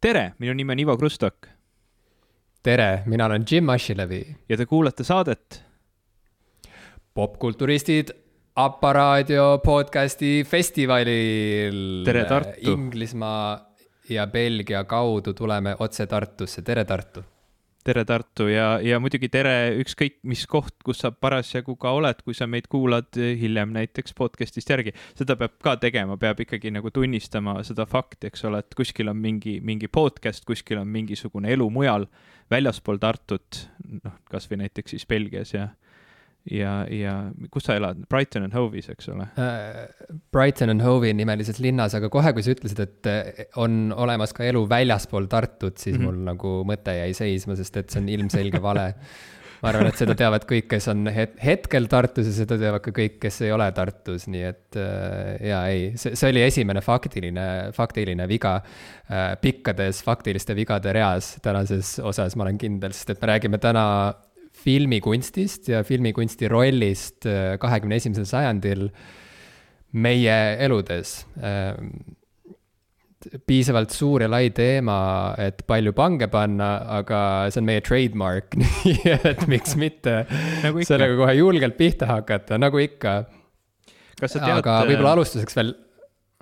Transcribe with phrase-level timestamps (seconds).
[0.00, 1.48] tere, minu nimi on Ivo Krustok.
[2.62, 4.36] tere, mina olen Jim Ashilevi.
[4.48, 5.64] ja te kuulate saadet.
[7.14, 8.08] popkulturistid
[8.56, 12.04] Aparaadio podcasti festivalil.
[12.04, 12.70] tere, Tartu.
[12.72, 13.74] Inglismaa
[14.08, 17.24] ja Belgia kaudu tuleme otse Tartusse, tere, Tartu
[17.88, 22.36] tere, Tartu ja, ja muidugi tere ükskõik mis koht, kus sa parasjagu ka oled, kui
[22.36, 24.92] sa meid kuulad hiljem näiteks podcast'ist järgi.
[25.16, 29.20] seda peab ka tegema, peab ikkagi nagu tunnistama seda fakti, eks ole, et kuskil on
[29.22, 32.08] mingi, mingi podcast, kuskil on mingisugune elu mujal
[32.52, 33.64] väljaspool Tartut,
[34.04, 35.70] noh, kasvõi näiteks siis Belgias ja
[36.52, 37.14] ja, ja
[37.52, 39.80] kus sa elad, Brighton and Hove'is, eks ole uh,?
[40.34, 44.46] Brighton and Hove'i nimelises linnas, aga kohe, kui sa ütlesid, et eh, on olemas ka
[44.48, 46.06] elu väljaspool Tartut, siis mm -hmm.
[46.06, 48.94] mul nagu mõte jäi seisma, sest et see on ilmselge vale.
[49.58, 52.92] ma arvan, et seda teavad kõik, kes on het hetkel Tartus ja seda teavad ka
[52.94, 57.72] kõik, kes ei ole Tartus, nii et äh, jaa, ei, see, see oli esimene faktiline,
[57.74, 58.54] faktiline viga
[59.10, 64.14] äh, pikkades faktiliste vigade reas tänases osas, ma olen kindel, sest et me räägime täna
[64.58, 68.88] filmikunstist ja filmikunsti rollist äh, kahekümne esimesel sajandil
[69.98, 71.22] meie eludes.
[71.42, 71.92] Ähm,
[73.48, 74.98] piisavalt suur ja lai teema,
[75.42, 76.68] et palju pange panna,
[77.00, 77.20] aga
[77.50, 80.20] see on meie trademark nii et miks mitte
[80.62, 83.16] nagu sellega kohe julgelt pihta hakata, nagu ikka.
[84.22, 85.74] aga võib-olla alustuseks veel.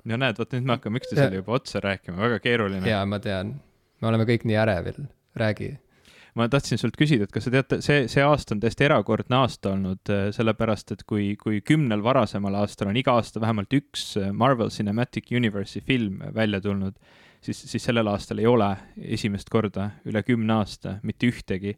[0.05, 2.85] no näed, vot nüüd me hakkame üksteisele juba otsa rääkima, väga keeruline.
[2.87, 3.57] jaa, ma tean.
[3.97, 5.01] me oleme kõik nii ärevil,
[5.41, 5.73] räägi
[6.37, 9.73] ma tahtsin sult küsida, et kas sa tead, see, see aasta on täiesti erakordne aasta
[9.73, 14.31] olnud, äh, sellepärast et kui, kui kümnel varasemal aastal on iga aasta vähemalt üks äh,
[14.35, 16.97] Marvel Cinematic Universe'i film välja tulnud,
[17.41, 18.69] siis, siis sellel aastal ei ole
[19.17, 21.77] esimest korda üle kümne aasta mitte ühtegi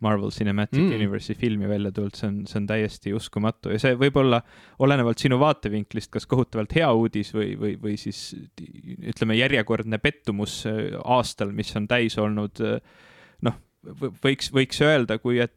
[0.00, 0.94] Marvel Cinematic mm.
[0.96, 4.40] Universe'i filmi välja tulnud, see on, see on täiesti uskumatu ja see võib olla
[4.80, 8.30] olenevalt sinu vaatevinklist, kas kohutavalt hea uudis või, või, või siis
[9.12, 12.64] ütleme, järjekordne pettumus äh, aastal, mis on täis olnud
[13.44, 13.60] noh,
[14.24, 15.54] võiks, võiks öelda, kui et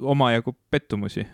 [0.00, 1.26] omajagu pettumusi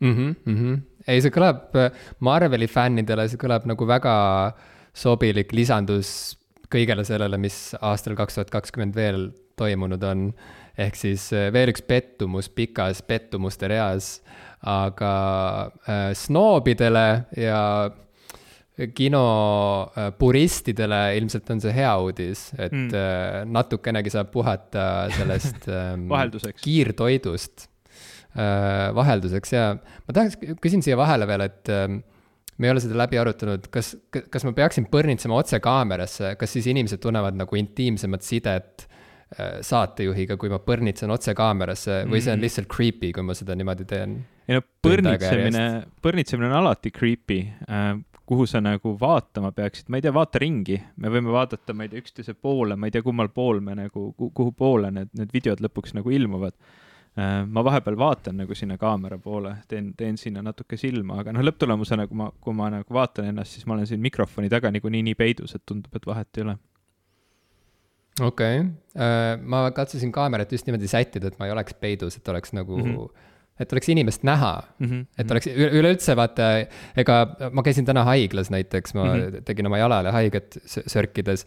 [0.00, 0.12] mm.
[0.12, 0.80] -hmm, mm -hmm.
[1.06, 1.74] ei, see kõlab
[2.20, 4.16] Marveli fännidele, see kõlab nagu väga
[4.94, 6.36] sobilik lisandus
[6.72, 10.32] kõigele sellele, mis aastal kaks tuhat kakskümmend veel toimunud on.
[10.78, 14.20] ehk siis eh, veel üks pettumus pikas pettumuste reas,
[14.60, 15.12] aga
[15.88, 17.90] äh, snoobidele ja
[18.76, 22.90] kinopuristidele äh, ilmselt on see hea uudis, et mm.
[23.48, 24.82] natukenegi saab puhata
[25.16, 26.12] sellest ähm,
[26.60, 27.64] kiirtoidust
[28.36, 28.92] äh,.
[28.96, 31.88] vahelduseks ja ma tahaks, küsin siia vahele veel, et äh,
[32.56, 36.66] me ei ole seda läbi arutanud, kas, kas ma peaksin põrnitsema otse kaamerasse, kas siis
[36.72, 42.38] inimesed tunnevad nagu intiimsemat sidet äh, saatejuhiga, kui ma põrnitsen otse kaamerasse või see on
[42.42, 42.44] mm.
[42.44, 44.18] lihtsalt creepy, kui ma seda niimoodi teen?
[44.46, 45.64] ei no põrnitsemine,
[46.04, 50.76] põrnitsemine on alati creepy äh, kuhu sa nagu vaatama peaksid, ma ei tea, vaata ringi,
[51.02, 54.08] me võime vaadata, ma ei tea, üksteise poole, ma ei tea, kummal pool me nagu,
[54.18, 56.56] kuhu poole need, need videod lõpuks nagu ilmuvad.
[57.16, 61.44] Äh, ma vahepeal vaatan nagu sinna kaamera poole, teen, teen sinna natuke silma, aga noh,
[61.46, 65.04] lõpptulemusena, kui ma, kui ma nagu vaatan ennast, siis ma olen siin mikrofoni taga niikuinii
[65.06, 66.56] nii peidus, et tundub, et vahet ei ole.
[68.26, 68.58] Okei.
[68.60, 68.66] Okay.,
[68.98, 72.82] äh, ma katsusin kaamerat just niimoodi sättida, et ma ei oleks peidus, et oleks nagu
[72.82, 75.04] mm -hmm et oleks inimest näha mm, -hmm.
[75.18, 76.48] et oleks üleüldse vaata,
[76.96, 77.16] ega
[77.52, 79.44] ma käisin täna haiglas näiteks, ma mm -hmm.
[79.48, 81.46] tegin oma jalale haiget sörkides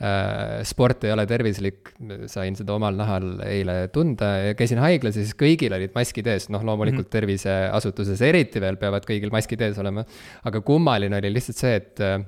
[0.00, 0.62] äh,.
[0.64, 1.94] sport ei ole tervislik,
[2.26, 6.48] sain seda omal nahal eile tunda ja käisin haiglas ja siis kõigil olid maskid ees,
[6.48, 7.16] noh, loomulikult mm -hmm.
[7.18, 10.04] terviseasutuses eriti veel peavad kõigil maskid ees olema.
[10.44, 12.20] aga kummaline oli lihtsalt see, et äh,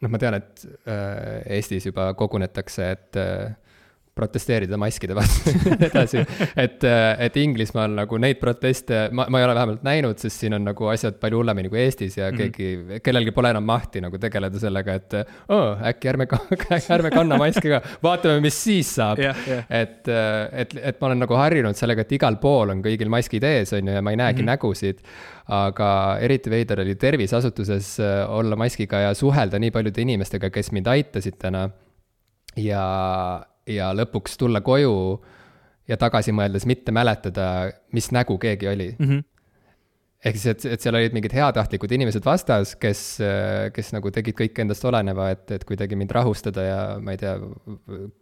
[0.00, 3.16] noh, ma tean, et äh, Eestis juba kogunetakse, et
[4.18, 5.54] protesteerida maskide vastu
[5.88, 6.24] edasi.
[6.58, 6.84] et,
[7.26, 10.90] et Inglismaal nagu neid proteste, ma, ma ei ole vähemalt näinud, sest siin on nagu
[10.92, 12.52] asjad palju hullemini kui Eestis ja mm -hmm.
[12.58, 15.18] keegi, kellelgi pole enam mahti nagu tegeleda sellega, et
[15.48, 16.28] oh, äkki ärme,
[16.98, 19.48] ärme kanna maski ka, vaatame, mis siis saab yeah,.
[19.48, 19.64] Yeah.
[19.70, 20.08] et,
[20.52, 23.86] et, et ma olen nagu harjunud sellega, et igal pool on kõigil maskid ees, on
[23.88, 24.56] ju, ja ma ei näegi mm -hmm.
[24.56, 25.02] nägusid
[25.48, 25.90] aga
[26.20, 31.38] eriti veider oli terviseasutuses äh, olla maskiga ja suhelda nii paljude inimestega, kes mind aitasid
[31.40, 31.68] täna.
[32.56, 32.82] ja,
[33.68, 34.94] ja lõpuks tulla koju
[35.88, 39.08] ja tagasi mõeldes mitte mäletada, mis nägu keegi oli mm.
[39.08, 39.24] -hmm.
[40.24, 43.02] ehk siis, et, et seal olid mingid heatahtlikud inimesed vastas, kes,
[43.74, 47.36] kes nagu tegid kõik endast oleneva, et, et kuidagi mind rahustada ja ma ei tea,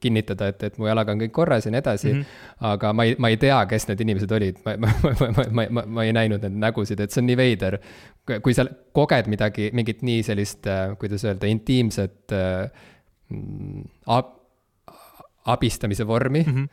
[0.01, 2.21] kinnitada, et, et mu jalaga on kõik korras ja nii edasi mm.
[2.21, 2.71] -hmm.
[2.73, 5.69] aga ma ei, ma ei tea, kes need inimesed olid, ma, ma, ma, ma, ma,
[5.71, 7.81] ma, ma ei näinud neid nägusid, et see on nii veider.
[8.43, 10.67] kui sa koged midagi, mingit nii sellist,
[10.99, 12.71] kuidas öelda, intiimset äh,
[15.47, 16.53] abistamise vormi mm.
[16.53, 16.69] -hmm.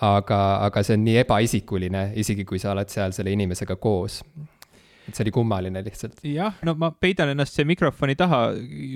[0.00, 4.22] aga, aga see on nii ebaisikuline, isegi kui sa oled seal selle inimesega koos.
[5.08, 6.20] Et see oli kummaline lihtsalt.
[6.26, 8.40] jah, no ma peidan ennast siia mikrofoni taha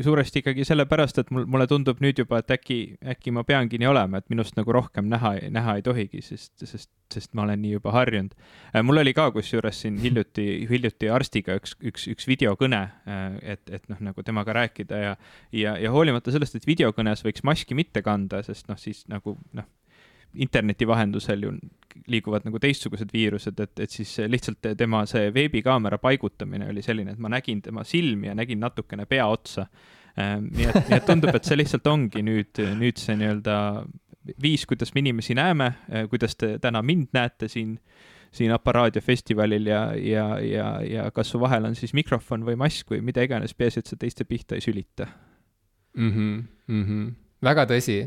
[0.05, 2.79] suuresti ikkagi sellepärast, et mul, mulle tundub nüüd juba, et äkki,
[3.15, 6.91] äkki ma peangi nii olema, et minust nagu rohkem näha, näha ei tohigi, sest, sest,
[7.13, 8.35] sest ma olen nii juba harjunud.
[8.73, 13.25] Äh, mul oli ka kusjuures siin hiljuti, hiljuti arstiga üks, üks, üks videokõne, äh,
[13.55, 15.15] et, et noh, nagu temaga rääkida ja,
[15.53, 19.69] ja, ja hoolimata sellest, et videokõnes võiks maski mitte kanda, sest noh, siis nagu noh,
[20.35, 21.53] interneti vahendusel ju
[22.11, 27.23] liiguvad nagu teistsugused viirused, et, et siis lihtsalt tema see veebikaamera paigutamine oli selline, et
[27.23, 29.67] ma nägin tema silmi ja nägin natukene pea otsa.
[30.19, 33.57] Ehm, nii et, nii et tundub, et see lihtsalt ongi nüüd, nüüd see nii-öelda
[34.43, 37.79] viis, kuidas me inimesi näeme, eh, kuidas te täna mind näete siin,
[38.35, 42.91] siin Aparaadio festivalil ja, ja, ja, ja kas su vahel on siis mikrofon või mask
[42.91, 45.07] või mida iganes, peaasi, et sa teiste pihta ei sülita
[45.95, 46.11] mm.
[46.11, 47.13] -hmm, mm -hmm
[47.45, 47.99] väga tõsi.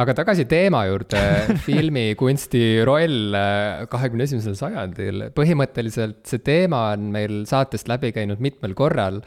[0.00, 1.20] aga tagasi teema juurde,
[1.66, 5.28] filmikunsti roll äh, kahekümne esimesel sajandil.
[5.36, 9.20] põhimõtteliselt see teema on meil saatest läbi käinud mitmel korral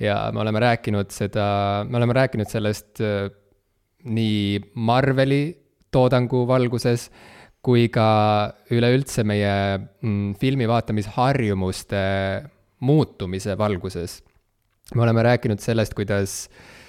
[0.00, 3.28] ja me oleme rääkinud seda, me oleme rääkinud sellest äh,
[4.04, 5.42] nii Marveli
[5.92, 7.10] toodangu valguses
[7.60, 8.08] kui ka
[8.72, 12.00] üleüldse meie mm, filmi vaatamisharjumuste
[12.80, 14.22] muutumise valguses.
[14.94, 16.79] me oleme rääkinud sellest, kuidas äh,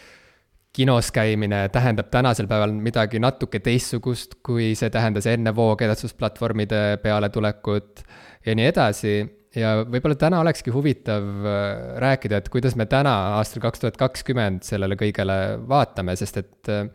[0.73, 8.03] kinos käimine tähendab tänasel päeval midagi natuke teistsugust, kui see tähendas enne voogedastusplatvormide pealetulekut
[8.45, 9.15] ja nii edasi.
[9.55, 11.55] ja võib-olla täna olekski huvitav äh,
[11.99, 15.35] rääkida, et kuidas me täna, aastal kaks tuhat kakskümmend, sellele kõigele
[15.67, 16.87] vaatame, sest et äh,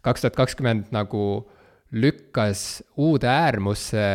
[0.00, 1.26] kaks tuhat kakskümmend nagu
[1.92, 4.06] lükkas uude äärmusse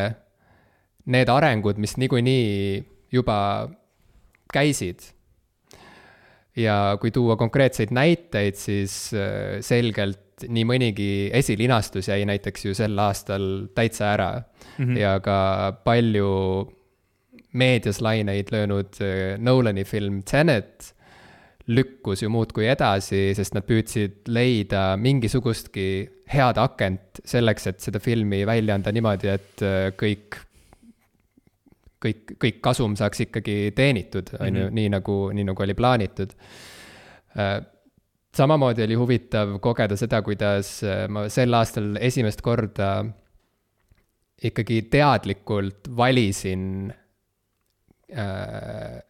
[1.05, 2.81] need arengud, mis niikuinii
[3.13, 3.37] juba
[4.53, 5.05] käisid
[6.57, 12.97] ja kui tuua konkreetseid näiteid, siis äh, selgelt nii mõnigi esilinastus jäi näiteks ju sel
[13.01, 14.85] aastal täitsa ära mm.
[14.85, 14.97] -hmm.
[15.01, 15.37] ja ka
[15.83, 16.33] palju
[17.57, 20.93] meedias laineid löönud äh, Nolani film Tenet
[21.67, 25.87] lükkus ju muudkui edasi, sest nad püüdsid leida mingisugustki
[26.31, 30.39] head akent selleks, et seda filmi välja anda niimoodi, et äh, kõik
[32.03, 34.75] kõik, kõik kasum saaks ikkagi teenitud, on ju, mhm.
[34.77, 36.35] nii nagu, nii nagu oli plaanitud.
[37.37, 37.55] Äh,
[38.37, 42.91] samamoodi oli huvitav kogeda seda, kuidas äh, ma sel aastal esimest korda
[44.47, 46.91] ikkagi teadlikult valisin
[48.13, 49.01] äh,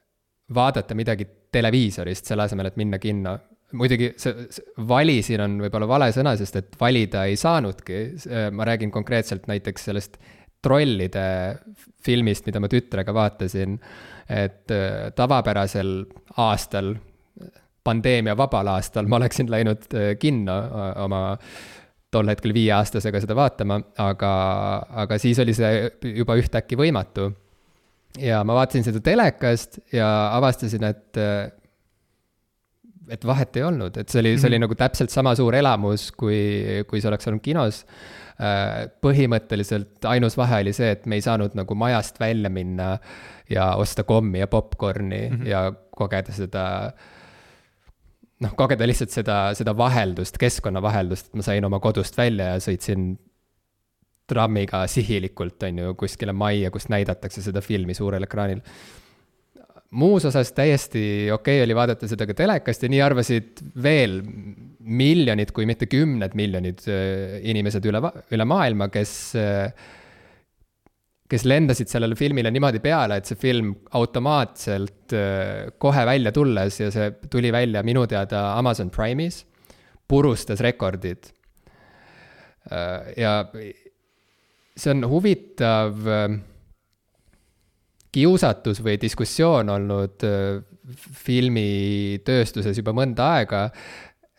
[0.56, 3.36] vaadata midagi televiisorist, selle asemel, et minna kinno
[3.76, 7.98] muidugi see, see, valisin on võib-olla vale sõna, sest et valida ei saanudki,
[8.56, 10.16] ma räägin konkreetselt näiteks sellest
[10.64, 11.28] trollide
[12.04, 13.78] filmist, mida ma tütrega vaatasin,
[14.28, 15.92] et äh, tavapärasel
[16.44, 16.96] aastal,
[17.88, 21.22] pandeemia vabal aastal ma oleksin läinud äh, kinno äh, oma
[22.12, 24.32] tol hetkel viieaastasega seda vaatama, aga,
[25.04, 27.32] aga siis oli see juba ühtäkki võimatu.
[28.18, 30.08] ja ma vaatasin seda telekast ja
[30.38, 31.20] avastasin, et
[33.12, 34.68] et vahet ei olnud, et see oli, see oli mhm.
[34.68, 36.40] nagu täpselt sama suur elamus, kui,
[36.88, 37.84] kui see oleks olnud kinos
[39.02, 42.98] põhimõtteliselt ainus vahe oli see, et me ei saanud nagu majast välja minna
[43.50, 45.48] ja osta kommi ja popkorni mm -hmm.
[45.48, 46.66] ja kogeda seda
[48.40, 53.16] noh, kogeda lihtsalt seda, seda vaheldust, keskkonnavaheldust, et ma sain oma kodust välja ja sõitsin
[54.28, 58.62] trammiga sihilikult, on ju, kuskile majja, kus näidatakse seda filmi suurel ekraanil
[59.96, 64.20] muus osas täiesti okei okay oli vaadata seda ka telekast ja nii arvasid veel
[64.88, 68.02] miljonid, kui mitte kümned miljonid äh, inimesed üle,
[68.34, 69.72] üle maailma, kes, äh,
[71.28, 76.92] kes lendasid sellele filmile niimoodi peale, et see film automaatselt äh, kohe välja tulles ja
[76.94, 79.44] see tuli välja minu teada Amazon Prime'is,
[80.08, 81.34] purustas rekordid.
[83.16, 83.32] ja
[84.76, 86.08] see on huvitav
[88.18, 90.58] kiusatus või diskussioon olnud äh,
[91.26, 93.68] filmitööstuses juba mõnda aega,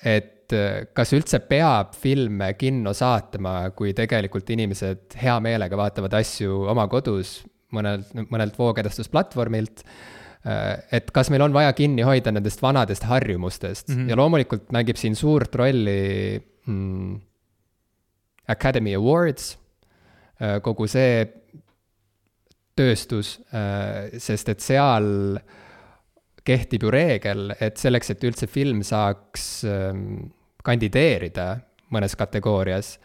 [0.02, 6.64] et äh, kas üldse peab filme kinno saatma, kui tegelikult inimesed hea meelega vaatavad asju
[6.73, 7.38] oma kodus
[7.75, 13.94] mõnelt, mõnelt voogedastusplatvormilt äh, et kas meil on vaja kinni hoida nendest vanadest harjumustest mm
[13.94, 14.11] -hmm.
[14.11, 17.20] ja loomulikult mängib siin suurt rolli mm,
[18.49, 19.58] Academy Awards,
[20.62, 21.26] kogu see
[22.78, 25.38] tööstus, äh, sest et seal
[26.49, 30.30] kehtib ju reegel, et selleks, et üldse film saaks ähm,
[30.64, 31.50] kandideerida
[31.94, 32.97] mõnes kategoorias,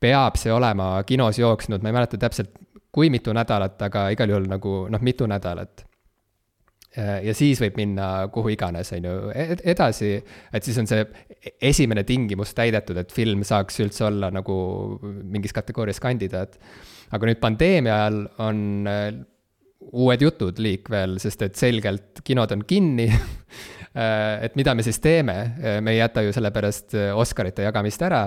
[0.00, 2.54] peab see olema kinos jooksnud, ma ei mäleta täpselt,
[2.90, 5.84] kui mitu nädalat, aga igal juhul nagu noh, mitu nädalat.
[6.96, 9.16] Äh, ja siis võib minna kuhu iganes, on ju,
[9.74, 10.14] edasi,
[10.52, 11.04] et siis on see
[11.70, 14.56] esimene tingimus täidetud, et film saaks üldse olla nagu
[15.04, 16.58] mingis kategoorias kandidaat
[17.10, 19.04] aga nüüd pandeemia ajal on äh,
[19.90, 23.10] uued jutud liik veel, sest et selgelt kinod on kinni.
[23.90, 25.34] Et mida me siis teeme,
[25.82, 28.20] me ei jäta ju sellepärast Oscarite jagamist ära.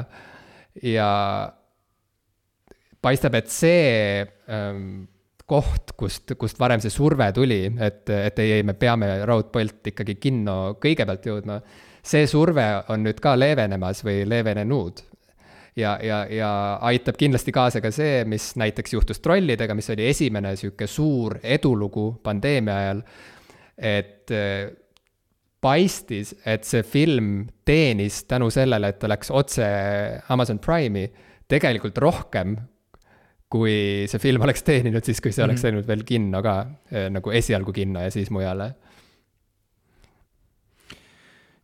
[0.83, 1.05] Ja
[3.03, 5.05] paistab, et see ähm,
[5.49, 10.17] koht, kust, kust varem see surve tuli, et, et ei, ei, me peame raudpolt ikkagi
[10.21, 11.59] kinno kõigepealt jõudma,
[12.03, 15.03] see surve on nüüd ka leevenemas või leevenenud
[15.75, 16.51] ja, ja, ja
[16.81, 22.11] aitab kindlasti kaasa ka see, mis näiteks juhtus trollidega, mis oli esimene sihuke suur edulugu
[22.23, 23.03] pandeemia ajal.
[23.77, 24.71] et äh,
[25.63, 29.65] paistis, et see film teenis tänu sellele, et ta läks otse
[30.29, 31.07] Amazon Prime'i
[31.47, 32.57] tegelikult rohkem
[33.53, 35.69] kui see film oleks teeninud siis, kui see oleks mhm.
[35.69, 36.55] läinud veel kinno ka,
[36.89, 38.73] eh, nagu esialgu kinno ja siis mujale.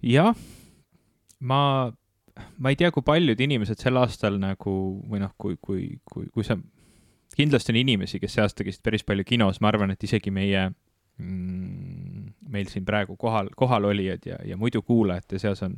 [0.05, 0.35] jah,
[1.43, 1.61] ma,
[2.57, 4.75] ma ei tea, kui paljud inimesed sel aastal nagu
[5.09, 6.57] või noh, kui, kui, kui, kui sa,
[7.35, 10.69] kindlasti on inimesi, kes see aasta käisid päris palju kinos, ma arvan, et isegi meie
[11.19, 15.73] Mm, meil siin praegu kohal, kohalolijad ja, ja muidu kuulajate seas on,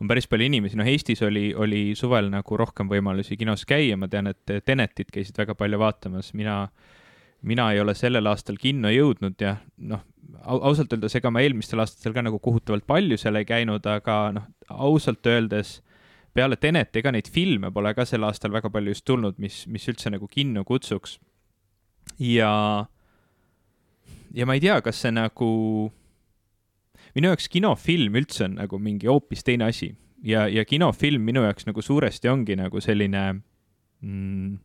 [0.00, 4.08] on päris palju inimesi, noh, Eestis oli, oli suvel nagu rohkem võimalusi kinos käia, ma
[4.08, 6.56] tean, et Tenetit käisid väga palju vaatamas, mina,
[7.44, 9.58] mina ei ole sellel aastal kinno jõudnud ja
[9.92, 10.06] noh,
[10.40, 14.48] ausalt öeldes, ega ma eelmistel aastatel ka nagu kohutavalt palju seal ei käinud, aga noh,
[14.72, 15.82] ausalt öeldes
[16.34, 19.88] peale Teneti, ega neid filme pole ka sel aastal väga palju just tulnud, mis, mis
[19.90, 21.18] üldse nagu kinno kutsuks.
[22.18, 22.86] ja
[24.34, 25.48] ja ma ei tea, kas see nagu,
[27.16, 29.92] minu jaoks kinofilm üldse on nagu mingi hoopis teine asi
[30.24, 34.56] ja, ja kinofilm minu jaoks nagu suuresti ongi nagu selline mm,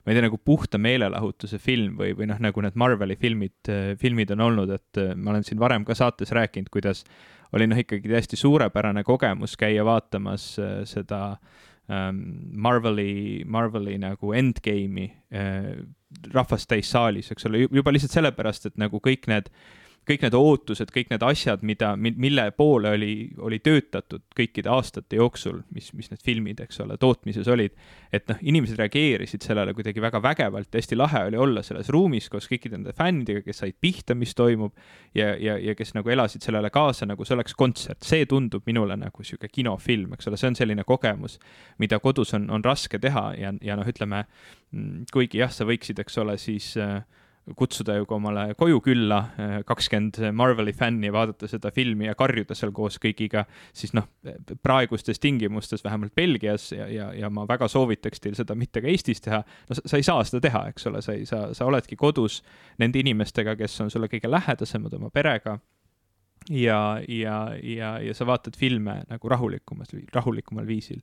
[0.00, 4.32] ma ei tea, nagu puhta meelelahutuse film või, või noh, nagu need Marveli filmid, filmid
[4.34, 7.04] on olnud, et ma olen siin varem ka saates rääkinud, kuidas
[7.56, 11.36] oli noh, ikkagi täiesti suurepärane kogemus käia vaatamas äh, seda
[11.90, 15.72] ähm, Marveli, Marveli nagu endgame'i äh,
[16.34, 19.50] rahvast täis saalis, eks ole, juba lihtsalt sellepärast, et nagu kõik need
[20.08, 23.14] kõik need ootused, kõik need asjad, mida, mille poole oli,
[23.44, 27.76] oli töötatud kõikide aastate jooksul, mis, mis need filmid, eks ole, tootmises olid.
[28.12, 32.48] et noh, inimesed reageerisid sellele kuidagi väga vägevalt, hästi lahe oli olla selles ruumis koos
[32.50, 34.72] kõikide nende fännidega, kes said pihta, mis toimub.
[35.14, 38.96] ja, ja, ja kes nagu elasid sellele kaasa, nagu see oleks kontsert, see tundub minule
[38.96, 41.38] nagu sihuke kinofilm, eks ole, see on selline kogemus,
[41.78, 46.00] mida kodus on, on raske teha ja, ja noh, ütleme mm, kuigi jah, sa võiksid,
[46.02, 47.02] eks ole, siis äh,
[47.56, 52.54] kutsuda ju ka omale koju külla eh, kakskümmend Marveli fänni, vaadata seda filmi ja karjuda
[52.56, 53.44] seal koos kõigiga,
[53.76, 54.06] siis noh,
[54.62, 59.24] praegustes tingimustes, vähemalt Belgias ja, ja, ja ma väga soovitaks teil seda mitte ka Eestis
[59.24, 61.98] teha, no sa, sa ei saa seda teha, eks ole, sa ei saa, sa oledki
[62.00, 62.40] kodus
[62.78, 65.58] nende inimestega, kes on sulle kõige lähedasemad oma perega.
[66.50, 71.02] Ja, ja, ja, ja sa vaatad filme nagu rahulikumas, rahulikumal viisil.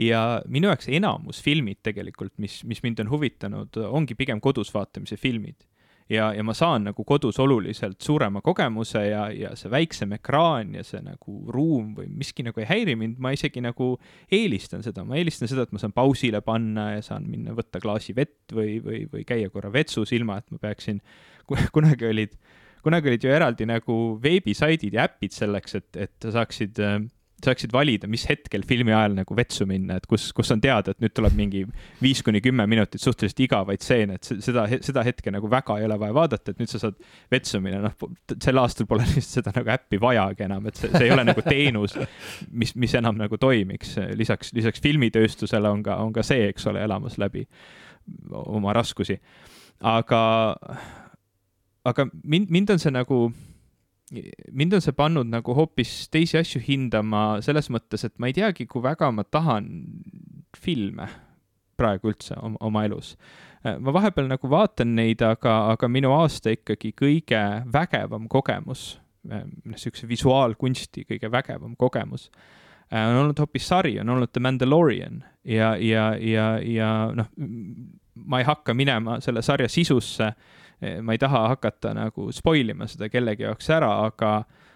[0.00, 5.16] Ja minu jaoks enamus filmid tegelikult, mis, mis mind on huvitanud, ongi pigem kodus vaatamise
[5.20, 5.62] filmid
[6.10, 10.84] ja, ja ma saan nagu kodus oluliselt suurema kogemuse ja, ja see väiksem ekraan ja
[10.86, 13.94] see nagu ruum või miski nagu ei häiri mind, ma isegi nagu
[14.32, 18.16] eelistan seda, ma eelistan seda, et ma saan pausile panna ja saan minna võtta klaasi
[18.16, 21.00] vett või, või, või käia korra vetsus, ilma et ma peaksin,
[21.76, 22.36] kunagi olid,
[22.82, 27.02] kunagi olid ju eraldi nagu veebisaidid ja äpid selleks, et, et sa saaksid äh,
[27.46, 31.02] saaksid valida, mis hetkel filmi ajal nagu vetsu minna, et kus, kus on teada, et
[31.02, 31.64] nüüd tuleb mingi
[32.02, 35.98] viis kuni kümme minutit suhteliselt igavaid stseene, et seda, seda hetke nagu väga ei ole
[36.00, 36.98] vaja vaadata, et nüüd sa saad
[37.32, 41.08] vetsu minna, noh, sel aastal pole lihtsalt seda nagu äppi vajagi enam, et see, see
[41.08, 41.96] ei ole nagu teenus,
[42.50, 43.96] mis, mis enam nagu toimiks.
[44.18, 47.46] lisaks, lisaks filmitööstusele on ka, on ka see, eks ole, elamas läbi
[48.30, 49.18] oma raskusi.
[49.80, 50.20] aga,
[51.84, 53.24] aga mind, mind on see nagu
[54.52, 58.66] mind on see pannud nagu hoopis teisi asju hindama selles mõttes, et ma ei teagi,
[58.68, 59.68] kui väga ma tahan
[60.58, 61.08] filme
[61.80, 63.14] praegu üldse oma, oma elus.
[63.64, 67.42] ma vahepeal nagu vaatan neid, aga, aga minu aasta ikkagi kõige
[67.72, 72.28] vägevam kogemus, niisuguse visuaalkunsti kõige vägevam kogemus
[72.92, 77.30] on olnud hoopis sari, on olnud The Mandalorian ja, ja, ja, ja noh,
[78.26, 80.61] ma ei hakka minema selle sarja sisusse Eh,
[81.02, 84.32] ma ei taha hakata nagu spoil ima seda kellegi jaoks ära, aga,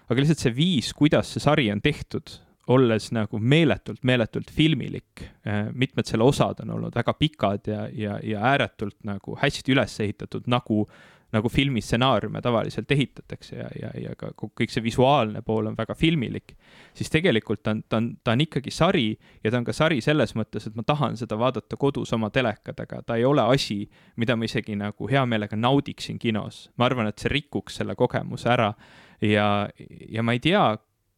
[0.07, 2.31] aga lihtsalt see viis, kuidas see sari on tehtud,
[2.73, 5.23] olles nagu meeletult, meeletult filmilik.
[5.47, 9.95] Eh, mitmed selle osad on olnud väga pikad ja, ja, ja ääretult nagu hästi üles
[10.03, 10.87] ehitatud, nagu
[11.35, 15.97] nagu filmi stsenaariume tavaliselt ehitatakse ja, ja, ja ka kõik see visuaalne pool on väga
[15.99, 16.55] filmilik,
[16.95, 19.09] siis tegelikult ta on, ta on, ta on ikkagi sari
[19.45, 23.03] ja ta on ka sari selles mõttes, et ma tahan seda vaadata kodus oma telekadega,
[23.07, 23.83] ta ei ole asi,
[24.17, 26.69] mida ma isegi nagu hea meelega naudiksin kinos.
[26.77, 28.73] ma arvan, et see rikuks selle kogemuse ära
[29.21, 29.69] ja,
[30.09, 30.65] ja ma ei tea,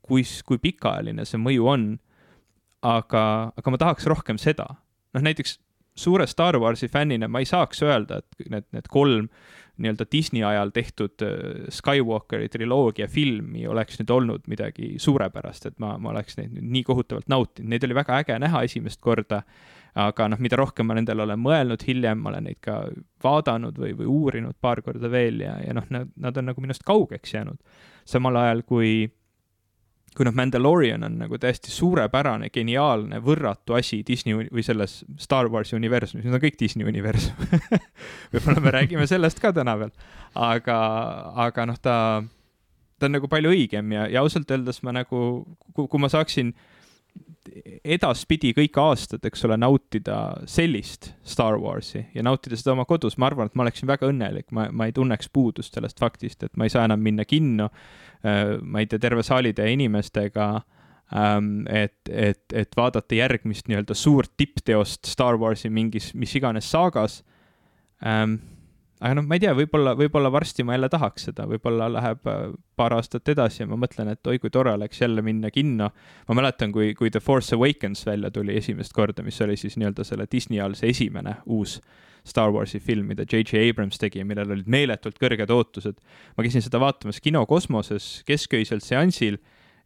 [0.08, 1.88] kui, kui pikaajaline see mõju on,
[2.86, 3.24] aga,
[3.58, 4.66] aga ma tahaks rohkem seda.
[5.14, 5.58] noh, näiteks
[5.98, 9.28] suure Star Warsi fännina ma ei saaks öelda, et need, need kolm
[9.78, 15.94] nii-öelda Disney ajal tehtud äh, Skywalkeri triloogia filmi oleks nüüd olnud midagi suurepärast, et ma,
[16.02, 19.42] ma oleks neid nüüd nii kohutavalt nautinud, neid oli väga äge näha esimest korda.
[19.98, 22.74] aga noh, mida rohkem ma nendele olen mõelnud hiljem, ma olen neid ka
[23.24, 26.84] vaadanud või, või uurinud paar korda veel ja, ja noh, nad, nad on nagu minust
[26.86, 27.58] kaugeks jäänud.
[28.04, 29.08] samal ajal kui
[30.16, 35.76] kui noh, Mandalorian on nagu täiesti suurepärane, geniaalne, võrratu asi Disney või selles Star Warsi
[35.78, 37.36] universumis, need on kõik Disney universum
[38.32, 39.92] võib-olla me räägime sellest ka täna veel,
[40.34, 40.78] aga,
[41.48, 41.94] aga noh, ta,
[42.98, 45.22] ta on nagu palju õigem ja, ja ausalt öeldes ma nagu,
[45.78, 46.54] kui ma saaksin
[47.84, 50.18] edaspidi kõik aastad, eks ole, nautida
[50.50, 54.48] sellist Star Warsi ja nautida seda oma kodus, ma arvan, et ma oleksin väga õnnelik,
[54.56, 57.70] ma, ma ei tunneks puudust sellest faktist, et ma ei saa enam minna kinno.
[58.24, 60.50] Äh, ma ei tea, terve saalitäie inimestega
[61.14, 67.22] ähm, et, et, et vaadata järgmist nii-öelda suurt tippteost Star Warsi mingis, mis iganes saagas.
[68.04, 68.40] Ähm,.
[69.00, 72.42] Aga noh, ma ei tea, võib-olla, võib-olla varsti ma jälle tahaks seda, võib-olla läheb äh,
[72.78, 75.90] paar aastat edasi ja ma mõtlen, et oi kui tore oleks jälle minna kinno.
[76.28, 80.04] ma mäletan, kui, kui The Force Awakens välja tuli esimest korda, mis oli siis nii-öelda
[80.04, 83.70] selle Disney all see esimene uus äh, Star Warsi film, mida J.J.
[83.70, 86.00] Abrams tegi, millel olid meeletult kõrged ootused.
[86.36, 89.38] ma käisin seda vaatamas kino kosmoses kesköisel seansil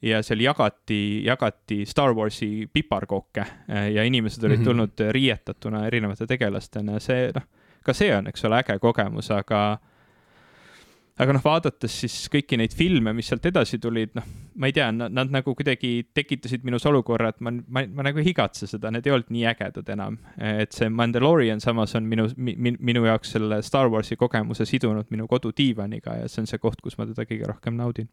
[0.02, 4.68] ja seal jagati, jagati Star Warsi piparkooke eh, ja inimesed olid mhm.
[4.68, 7.46] tulnud riietatuna erinevate tegelastena ja see, noh,
[7.84, 9.62] ka see on, eks ole, äge kogemus, aga
[11.20, 14.26] aga noh, vaadates siis kõiki neid filme, mis sealt edasi tulid, noh,
[14.60, 18.30] ma ei tea, nad nagu kuidagi tekitasid minus olukorra, et ma, ma, ma nagu ei
[18.32, 20.18] igatse seda, need ei olnud nii ägedad enam.
[20.38, 25.28] et see Mandalorian samas on minu min,, minu jaoks selle Star Warsi kogemuse sidunud minu
[25.28, 28.08] kodudiivaniga ja see on see koht, kus ma teda kõige rohkem naudin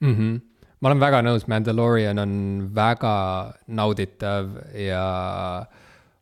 [0.00, 0.14] mm.
[0.14, 0.40] -hmm.
[0.80, 2.34] ma olen väga nõus, Mandalorian on
[2.74, 3.16] väga
[3.66, 5.04] nauditav ja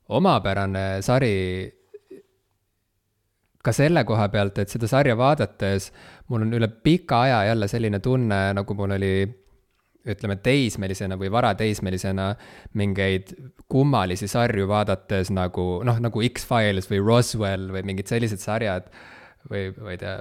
[0.09, 1.35] omapärane sari
[3.64, 5.90] ka selle koha pealt, et seda sarja vaadates
[6.28, 9.14] mul on üle pika aja jälle selline tunne, nagu mul oli
[10.05, 12.29] ütleme, teismelisena või varateismelisena
[12.77, 13.33] mingeid
[13.72, 18.90] kummalisi sarju vaadates nagu noh, nagu X-Files või Roswell või mingid sellised sarjad
[19.48, 20.18] või ma ei tea,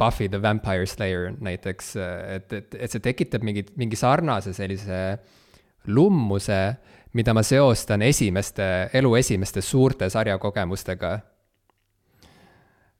[0.00, 1.94] Buffy the Vampire Slayer näiteks,
[2.36, 5.00] et, et, et see tekitab mingi, mingi sarnase sellise
[5.92, 6.60] lummuse,
[7.16, 11.14] mida ma seostan esimeste, elu esimeste suurte sarjakogemustega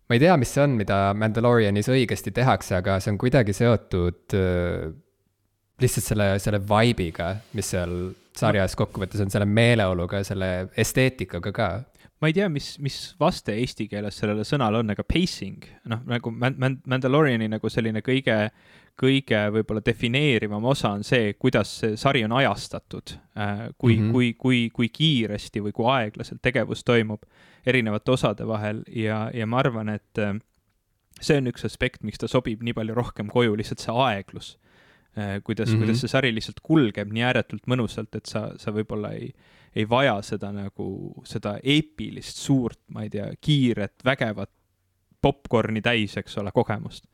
[0.06, 4.36] ma ei tea, mis see on, mida Mandalorianis õigesti tehakse, aga see on kuidagi seotud
[4.38, 4.86] äh,
[5.82, 7.96] lihtsalt selle, selle vibe'iga, mis seal
[8.36, 11.68] sarjas kokkuvõttes on, selle meeleoluga, selle esteetikaga ka.
[12.20, 16.32] Ma ei tea, mis, mis vaste eesti keeles sellele sõnale on, aga pacing, noh, nagu
[16.32, 18.38] Mand-, Mandaloriani nagu selline kõige,
[18.96, 23.16] kõige võib-olla defineerivam osa on see, kuidas see sari on ajastatud.
[23.36, 24.12] Äh, kui mm, -hmm.
[24.12, 27.22] kui, kui, kui kiiresti või kui aeglaselt tegevus toimub
[27.66, 30.38] erinevate osade vahel ja, ja ma arvan, et äh,
[31.20, 34.58] see on üks aspekt, miks ta sobib nii palju rohkem koju, lihtsalt see aeglus.
[35.18, 35.78] Äh, kuidas mm, -hmm.
[35.78, 39.32] kuidas see sari lihtsalt kulgeb nii ääretult mõnusalt, et sa, sa võib-olla ei
[39.76, 40.86] ei vaja seda nagu,
[41.28, 44.50] seda eepilist, suurt, ma ei tea, kiiret, vägevat
[45.22, 47.04] popkorni täis, eks ole, kogemust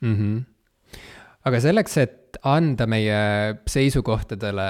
[0.00, 0.14] mm.
[0.14, 0.44] -hmm.
[1.48, 3.20] Aga selleks, et anda meie
[3.68, 4.68] seisukohtadele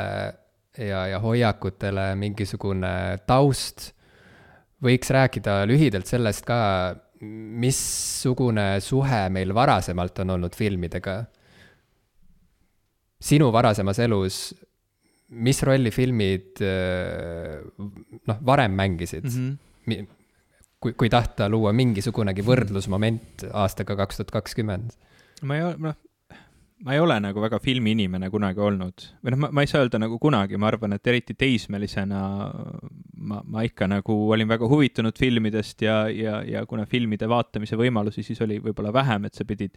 [0.78, 2.92] ja, ja hoiakutele mingisugune
[3.26, 3.92] taust,
[4.84, 6.60] võiks rääkida lühidalt sellest ka,
[7.18, 11.24] missugune suhe meil varasemalt on olnud filmidega.
[13.18, 14.54] sinu varasemas elus
[15.28, 17.58] mis rolli filmid äh,
[18.30, 19.58] noh, varem mängisid mm?
[19.86, 20.06] -hmm.
[20.80, 24.94] kui, kui tahta luua mingisugunegi võrdlusmoment aastaga kaks tuhat kakskümmend?
[25.42, 25.98] ma ei ole, noh,
[26.84, 30.18] ma ei ole nagu väga filmiinimene kunagi olnud või noh, ma, ei saa öelda nagu
[30.22, 32.20] kunagi, ma arvan, et eriti teismelisena
[33.18, 38.22] ma, ma ikka nagu olin väga huvitunud filmidest ja, ja, ja kuna filmide vaatamise võimalusi
[38.26, 39.74] siis oli võib-olla vähem, et sa pidid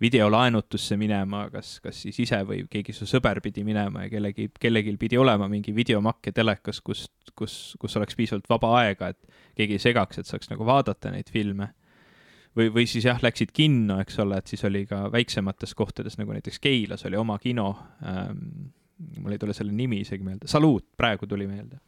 [0.00, 4.92] videolaenutusse minema, kas, kas siis ise või keegi su sõber pidi minema ja kellegi, kellelgi
[5.00, 9.84] pidi olema mingi videomakke telekas, kus, kus, kus oleks piisavalt vaba aega, et keegi ei
[9.88, 11.70] segaks, et saaks nagu vaadata neid filme.
[12.56, 16.34] Või, või siis jah, läksid kinno, eks ole, et siis oli ka väiksemates kohtades, nagu
[16.34, 17.68] näiteks Keilas oli oma kino
[18.04, 18.72] ähm,,
[19.20, 21.78] mul ei tule selle nimi isegi meelde, Saluut praegu tuli meelde.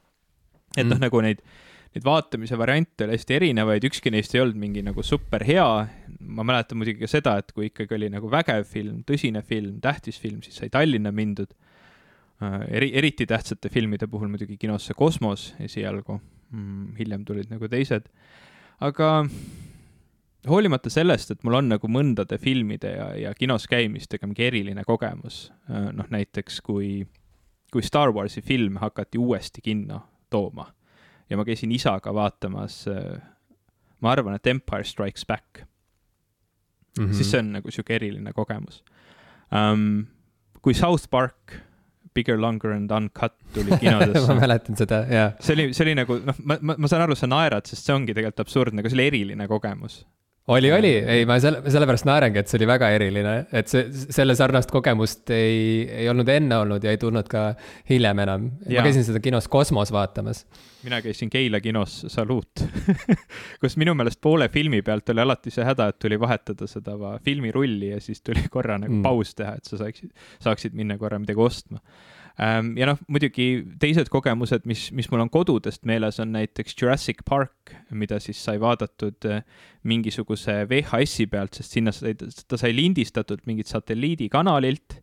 [0.76, 1.42] et noh mm., nagu neid
[1.94, 5.68] neid vaatamise variante oli hästi erinevaid, ükski neist ei olnud mingi nagu super hea.
[6.20, 10.18] ma mäletan muidugi ka seda, et kui ikkagi oli nagu vägev film, tõsine film, tähtis
[10.20, 11.54] film, siis sai Tallinna mindud.
[12.42, 18.10] Äh, eri, eriti tähtsate filmide puhul muidugi kinosse Kosmos esialgu mm,, hiljem tulid nagu teised.
[18.78, 19.08] aga
[20.48, 25.48] hoolimata sellest, et mul on nagu mõndade filmide ja, ja kinos käimistega mingi eriline kogemus,
[25.70, 27.06] äh, noh näiteks kui,
[27.72, 30.68] kui Star Warsi film hakati uuesti kinno tooma
[31.30, 32.86] ja ma käisin isaga vaatamas,
[34.00, 35.64] ma arvan, et Empire Strikes Back
[36.98, 37.06] mm.
[37.06, 37.14] -hmm.
[37.14, 38.84] siis see on nagu sihuke eriline kogemus
[39.52, 40.06] um,.
[40.62, 41.52] kui South Park
[42.14, 45.32] Bigger, Longer and Uncut tuli kinodesse ma mäletan seda, jaa.
[45.40, 47.94] see oli, see oli nagu noh, ma, ma, ma saan aru, sa naerad, sest see
[47.94, 50.00] ongi tegelikult absurdne, aga see oli eriline kogemus
[50.48, 53.84] oli, oli, ei, ma selle, sellepärast naerangi, et see oli väga eriline, et see,
[54.14, 57.50] selle sarnast kogemust ei, ei olnud enne olnud ja ei tulnud ka
[57.90, 58.48] hiljem enam.
[58.64, 60.44] ma käisin seda kinos Kosmos vaatamas.
[60.82, 62.64] mina käisin Keila kinos Saluut
[63.60, 67.92] kus minu meelest poole filmi pealt oli alati see häda, et tuli vahetada seda filmirulli
[67.92, 69.02] ja siis tuli korra nagu mm.
[69.04, 71.82] paus teha, et sa saaksid, saaksid minna korra midagi ostma
[72.38, 73.48] ja noh, muidugi
[73.82, 78.60] teised kogemused, mis, mis mul on kodudest meeles, on näiteks Jurassic Park, mida siis sai
[78.62, 79.42] vaadatud äh,
[79.88, 85.00] mingisuguse VHS-i pealt, sest sinna sai, ta sai lindistatud mingilt satelliidikanalilt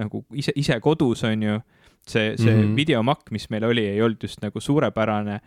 [0.00, 1.60] nagu ise, ise kodus, on ju.
[2.08, 2.76] see, see mm -hmm.
[2.76, 5.40] videomakk, mis meil oli, ei olnud just nagu suurepärane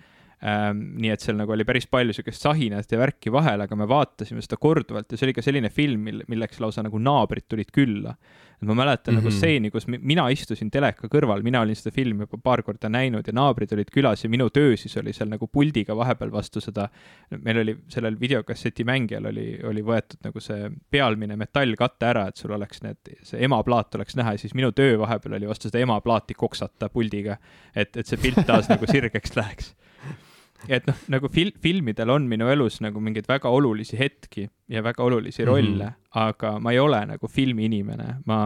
[0.43, 4.41] nii et seal nagu oli päris palju sihukest sahinat ja värki vahel, aga me vaatasime
[4.43, 8.17] seda korduvalt ja see oli ka selline film, mil, milleks lausa nagu naabrid tulid külla.
[8.63, 9.23] et ma mäletan mm -hmm.
[9.23, 9.37] nagu mhm.
[9.37, 13.33] stseeni, kus mina istusin teleka kõrval, mina olin seda filmi juba paar korda näinud ja
[13.33, 16.89] naabrid olid külas ja minu töö siis oli seal nagu puldiga vahepeal vastu seda.
[17.43, 22.51] meil oli sellel videokasseti mängijal oli, oli võetud nagu see pealmine metallkatte ära, et sul
[22.51, 26.33] oleks need, see emaplaat oleks näha ja siis minu töö vahepeal oli vastu seda emaplaati
[26.33, 27.37] koksata puldiga.
[27.75, 29.75] et, et see pilt taas nagu sirgeks läheks
[30.69, 35.03] et noh, nagu fil-, filmidel on minu elus nagu mingeid väga olulisi hetki ja väga
[35.03, 36.23] olulisi rolle mm, -hmm.
[36.27, 38.39] aga ma ei ole nagu filmiinimene, ma,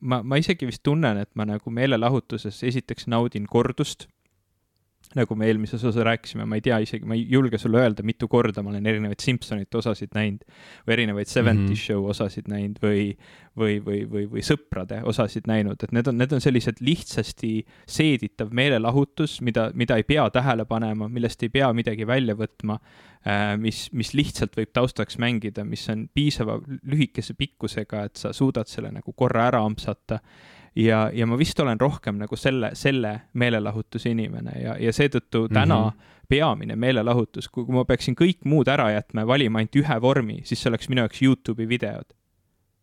[0.00, 4.08] ma, ma isegi vist tunnen, et ma nagu meelelahutuses esiteks naudin kordust
[5.18, 8.28] nagu me eelmises osas rääkisime, ma ei tea isegi, ma ei julge sulle öelda, mitu
[8.30, 10.44] korda ma olen erinevaid Simsonite osasid näinud
[10.86, 11.84] või erinevaid Seventies mm -hmm.
[11.86, 13.04] Show osasid näinud või,
[13.58, 17.52] või, või, või, või Sõprade osasid näinud, et need on, need on sellised lihtsasti
[17.86, 22.78] seeditav meelelahutus, mida, mida ei pea tähele panema, millest ei pea midagi välja võtma,
[23.26, 28.66] äh, mis, mis lihtsalt võib taustaks mängida, mis on piisava lühikese pikkusega, et sa suudad
[28.66, 30.20] selle nagu korra ära ampsata
[30.76, 35.78] ja, ja ma vist olen rohkem nagu selle, selle meelelahutuse inimene ja, ja seetõttu täna
[35.78, 36.24] mm -hmm.
[36.28, 40.62] peamine meelelahutus, kui ma peaksin kõik muud ära jätma ja valima ainult ühe vormi, siis
[40.62, 42.14] see oleks minu jaoks Youtube'i videod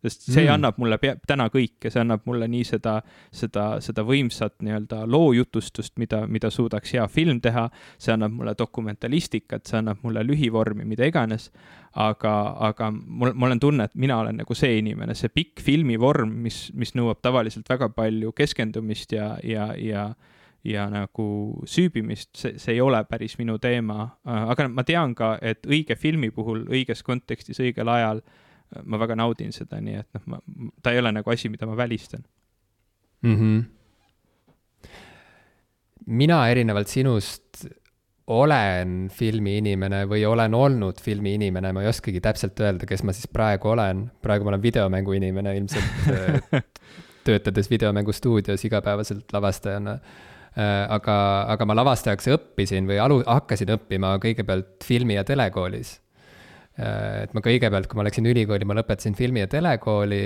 [0.02, 0.54] sest see mm.
[0.54, 2.96] annab mulle pea, täna kõike, see annab mulle nii seda,
[3.34, 7.66] seda, seda võimsat nii-öelda loojutustust, mida, mida suudaks hea film teha,
[8.00, 11.50] see annab mulle dokumentalistikat, see annab mulle lühivormi, mida iganes,
[12.00, 12.34] aga,
[12.70, 16.68] aga mul, mul on tunne, et mina olen nagu see inimene, see pikk filmivorm, mis,
[16.74, 20.10] mis nõuab tavaliselt väga palju keskendumist ja, ja, ja
[20.60, 21.24] ja nagu
[21.64, 26.28] süübimist, see, see ei ole päris minu teema, aga ma tean ka, et õige filmi
[26.36, 28.49] puhul õiges kontekstis õigel ajal äh,
[28.84, 30.40] ma väga naudin seda, nii et noh, ma,
[30.82, 32.22] ta ei ole nagu asi, mida ma välistan
[33.22, 33.36] mm.
[33.36, 33.64] -hmm.
[36.06, 37.66] mina erinevalt sinust
[38.30, 43.68] olen filmiinimene või olen olnud filmiinimene, ma ei oskagi täpselt öelda, kes ma siis praegu
[43.68, 44.10] olen.
[44.22, 46.64] praegu ma olen videomänguinimene ilmselt
[47.26, 49.98] töötades videomängustuudios igapäevaselt lavastajana.
[50.58, 51.16] Äh, aga,
[51.48, 56.09] aga ma lavastajaks õppisin või alu-, hakkasin õppima kõigepealt filmi- ja telekoolis Äh,
[56.80, 60.24] et ma kõigepealt, kui ma läksin ülikooli, ma lõpetasin filmi- ja telekooli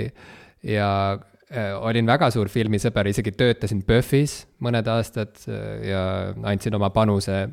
[0.71, 6.05] ja äh, olin väga suur filmisõber, isegi töötasin PÖFFis mõned aastad äh, ja
[6.43, 7.45] andsin oma panuse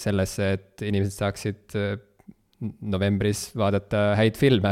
[0.00, 1.74] sellesse, et inimesed saaksid
[2.88, 4.70] novembris vaadata häid filme.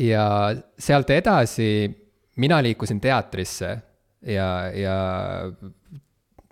[0.00, 0.24] ja
[0.80, 1.66] sealt edasi
[2.40, 3.74] mina liikusin teatrisse
[4.26, 4.96] ja, ja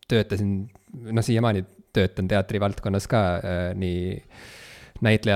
[0.08, 0.52] töötasin,
[1.12, 4.57] noh, siiamaani töötan teatrivaldkonnas ka äh, nii näitleja,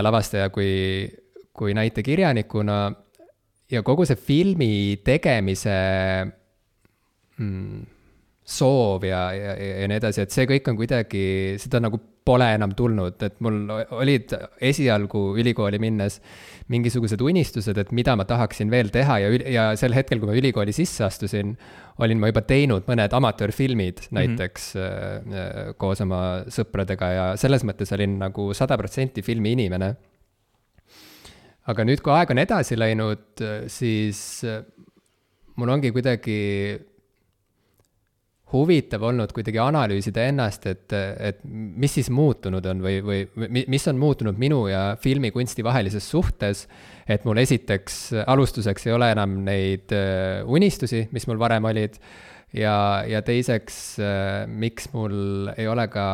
[0.02, 1.08] lavastaja kui,
[1.52, 2.92] kui näitekirjanikuna.
[3.70, 5.76] ja kogu see filmi tegemise
[7.38, 7.84] mm,
[8.44, 12.72] soov ja, ja, ja nii edasi, et see kõik on kuidagi, seda nagu pole enam
[12.78, 16.20] tulnud, et mul olid esialgu ülikooli minnes
[16.70, 20.74] mingisugused unistused, et mida ma tahaksin veel teha ja, ja sel hetkel, kui ma ülikooli
[20.76, 21.56] sisse astusin,
[22.02, 24.14] olin ma juba teinud mõned amatöörfilmid mhm.
[24.18, 25.74] näiteks mm -hmm.
[25.82, 29.94] koos oma sõpradega ja selles mõttes olin nagu sada protsenti filmiinimene.
[31.66, 34.64] aga nüüd, kui aeg on edasi läinud, siis äh,
[35.56, 36.38] mul ongi kuidagi
[38.52, 44.00] huvitav olnud kuidagi analüüsida ennast, et, et mis siis muutunud on või, või mis on
[44.00, 46.66] muutunud minu ja filmikunsti vahelises suhtes.
[47.08, 51.98] et mul esiteks alustuseks ei ole enam neid äh, unistusi, mis mul varem olid.
[52.52, 56.06] ja, ja teiseks, äh, miks mul ei ole ka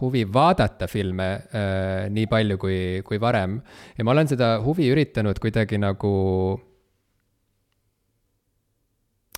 [0.00, 3.60] huvi vaadata filme äh, nii palju kui, kui varem.
[3.98, 6.14] ja ma olen seda huvi üritanud kuidagi nagu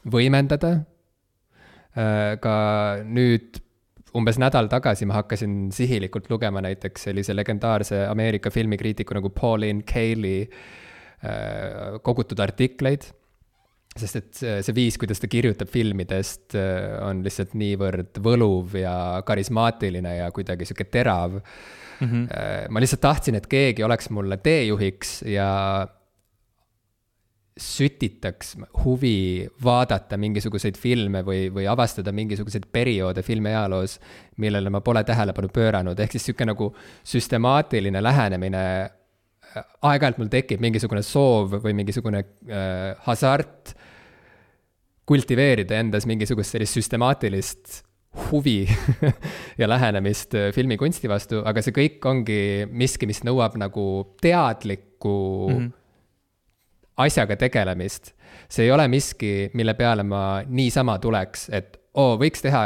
[0.07, 0.79] võimendada
[1.97, 2.57] ka
[3.05, 3.63] nüüd
[4.17, 10.41] umbes nädal tagasi ma hakkasin sihilikult lugema näiteks sellise legendaarse Ameerika filmikriitiku nagu Pauline Kaeli
[10.47, 13.09] äh, kogutud artikleid
[13.97, 18.97] sest et see, see viis, kuidas ta kirjutab filmidest, äh, on lihtsalt niivõrd võluv ja
[19.27, 22.09] karismaatiline ja kuidagi sihuke terav mm.
[22.09, 22.73] -hmm.
[22.73, 25.51] ma lihtsalt tahtsin, et keegi oleks mulle teejuhiks ja
[27.57, 28.53] sütitaks
[28.85, 33.97] huvi vaadata mingisuguseid filme või, või avastada mingisuguseid perioode filmi ajaloos,
[34.43, 36.69] millele ma pole tähelepanu pööranud, ehk siis sihuke nagu
[37.05, 38.63] süstemaatiline lähenemine.
[39.57, 43.73] aeg-ajalt mul tekib mingisugune soov või mingisugune äh, hasart
[45.09, 47.81] kultiveerida endas mingisugust sellist süstemaatilist
[48.29, 48.67] huvi
[49.61, 53.89] ja lähenemist filmikunsti vastu, aga see kõik ongi miski, mis nõuab nagu
[54.21, 55.17] teadlikku
[55.49, 55.75] mm -hmm
[56.97, 58.13] asjaga tegelemist.
[58.49, 62.63] see ei ole miski, mille peale ma niisama tuleks, et oo, võiks teha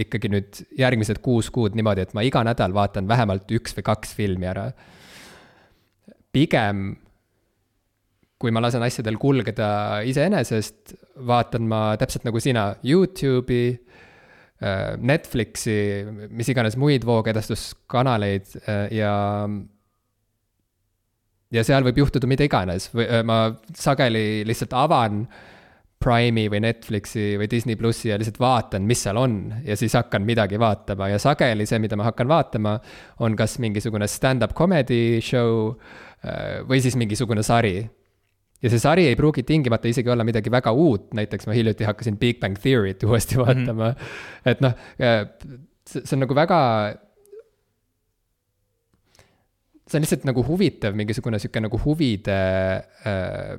[0.00, 4.14] ikkagi nüüd järgmised kuus kuud niimoodi, et ma iga nädal vaatan vähemalt üks või kaks
[4.18, 4.70] filmi ära.
[6.34, 6.96] pigem,
[8.42, 13.76] kui ma lasen asjadel kulgeda iseenesest, vaatan ma täpselt nagu sina Youtube'i,
[14.58, 15.76] äh, Netflixi,
[16.30, 19.14] mis iganes muid voogedastuskanaleid äh, ja
[21.54, 23.40] ja seal võib juhtuda mida iganes või ma
[23.78, 25.24] sageli lihtsalt avan
[26.04, 30.24] Prime'i või Netflixi või Disney plussi ja lihtsalt vaatan, mis seal on ja siis hakkan
[30.26, 32.74] midagi vaatama ja sageli see, mida ma hakkan vaatama,
[33.24, 35.72] on kas mingisugune stand-up comedy show
[36.68, 37.78] või siis mingisugune sari.
[38.62, 42.16] ja see sari ei pruugi tingimata isegi olla midagi väga uut, näiteks ma hiljuti hakkasin
[42.18, 43.44] Big Bang Theory't uuesti mhm.
[43.46, 43.94] vaatama mm.
[43.94, 44.50] -hmm.
[44.50, 44.72] et noh,
[45.86, 46.60] see on nagu väga
[49.84, 52.40] see on lihtsalt nagu huvitav, mingisugune sihuke nagu huvide
[53.04, 53.54] äh,,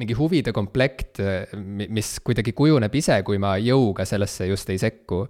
[0.00, 1.20] mingi huvide komplekt,
[1.54, 5.20] mis kuidagi kujuneb ise, kui ma jõuga sellesse just ei sekku.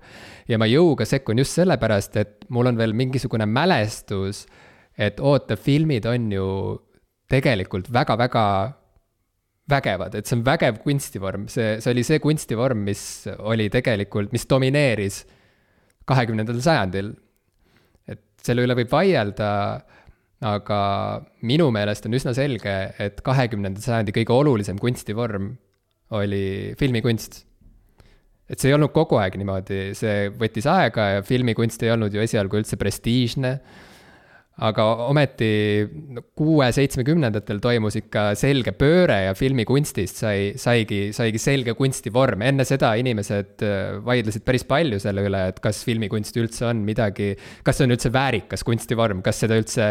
[0.49, 4.47] ja ma jõuga sekkun just sellepärast, et mul on veel mingisugune mälestus,
[4.97, 6.47] et oota, filmid on ju
[7.29, 8.47] tegelikult väga-väga
[9.69, 13.05] vägevad, et see on vägev kunstivorm, see, see oli see kunstivorm, mis
[13.39, 15.23] oli tegelikult, mis domineeris
[16.09, 17.15] kahekümnendal sajandil
[18.45, 19.51] selle üle võib vaielda,
[20.45, 20.81] aga
[21.47, 25.55] minu meelest on üsna selge, et kahekümnenda sajandi kõige olulisem kunstivorm
[26.15, 27.45] oli filmikunst.
[28.45, 32.21] et see ei olnud kogu aeg niimoodi, see võttis aega ja filmikunst ei olnud ju
[32.21, 33.55] esialgu üldse prestiižne
[34.63, 35.49] aga ometi
[36.39, 42.45] kuue-seitsmekümnendatel toimus ikka selge pööre ja filmikunstist sai, saigi, saigi selge kunstivorm.
[42.47, 47.33] enne seda inimesed äh, vaidlesid päris palju selle üle, et kas filmikunst üldse on midagi,
[47.67, 49.91] kas see on üldse väärikas kunstivorm, kas seda üldse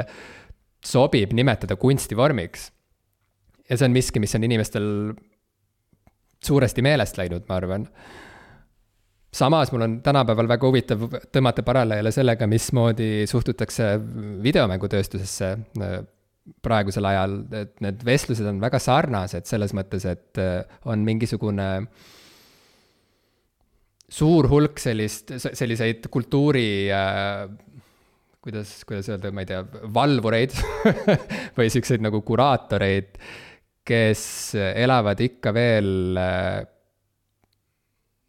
[0.84, 2.72] sobib nimetada kunstivormiks.
[3.68, 4.88] ja see on miski, mis on inimestel
[6.44, 7.90] suuresti meelest läinud, ma arvan
[9.34, 13.94] samas mul on tänapäeval väga huvitav tõmmata paralleele sellega, mismoodi suhtutakse
[14.44, 15.96] videomängutööstusesse äh,
[16.64, 21.70] praegusel ajal, et need vestlused on väga sarnased selles mõttes, et äh, on mingisugune
[24.14, 27.48] suur hulk sellist, selliseid kultuuri äh,
[28.44, 29.64] kuidas, kuidas öelda, ma ei tea,
[29.96, 30.54] valvureid
[31.58, 33.18] või siukseid nagu kuraatoreid,
[33.88, 34.22] kes
[34.60, 35.90] elavad ikka veel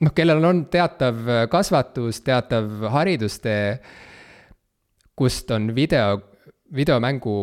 [0.02, 1.20] noh, kellel on teatav
[1.52, 3.78] kasvatus, teatav haridustee,
[5.14, 6.18] kust on video,
[6.74, 7.36] videomängu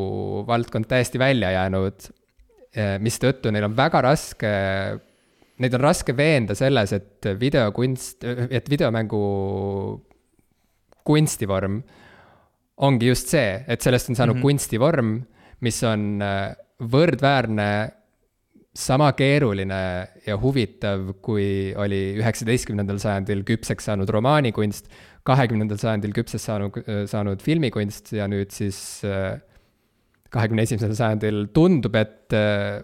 [0.47, 2.09] valdkond täiesti välja jäänud,
[2.75, 4.51] eh, mistõttu neil on väga raske,
[5.61, 9.21] neid on raske veenda selles, et videokunst, et videomängu
[11.07, 11.81] kunstivorm
[12.81, 14.41] ongi just see, et sellest on saanud mm -hmm.
[14.41, 15.25] kunstivorm,
[15.61, 17.91] mis on eh, võrdväärne
[18.77, 19.79] sama keeruline
[20.23, 24.87] ja huvitav, kui oli üheksateistkümnendal sajandil küpseks saanud romaanikunst,
[25.27, 26.79] kahekümnendal sajandil küpseks saanud,
[27.11, 29.41] saanud filmikunst ja nüüd siis äh,
[30.31, 32.79] kahekümne esimesel sajandil tundub, et äh,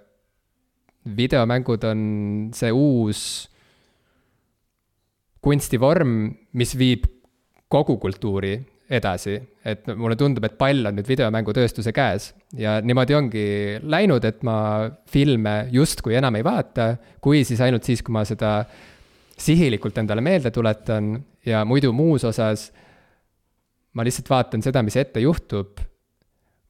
[1.08, 2.02] videomängud on
[2.56, 3.22] see uus
[5.40, 7.08] kunstivorm, mis viib
[7.72, 8.58] kogu kultuuri
[8.90, 9.36] edasi,
[9.68, 13.48] et mulle tundub, et pall on nüüd videomängutööstuse käes ja niimoodi ongi
[13.84, 14.58] läinud, et ma
[15.12, 18.62] filme justkui enam ei vaata, kui siis ainult siis, kui ma seda
[19.38, 22.70] sihilikult endale meelde tuletan ja muidu muus osas
[23.98, 25.84] ma lihtsalt vaatan seda, mis ette juhtub.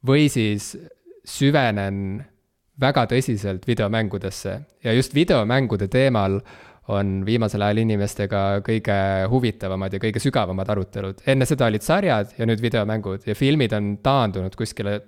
[0.06, 0.76] või siis
[1.26, 2.22] süvenen
[2.80, 4.52] väga tõsiselt videomängudesse
[4.84, 6.38] ja just videomängude teemal
[6.88, 8.96] on viimasel ajal inimestega kõige
[9.28, 11.20] huvitavamad ja kõige sügavamad arutelud.
[11.28, 14.98] enne seda olid sarjad ja nüüd videomängud ja filmid on taandunud kuskile.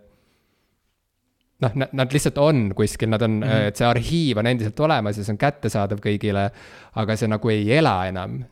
[1.61, 3.69] noh, nad lihtsalt on kuskil, nad on mm, -hmm.
[3.69, 6.51] et see arhiiv on endiselt olemas ja see on kättesaadav kõigile,
[6.95, 8.45] aga see nagu ei ela enam.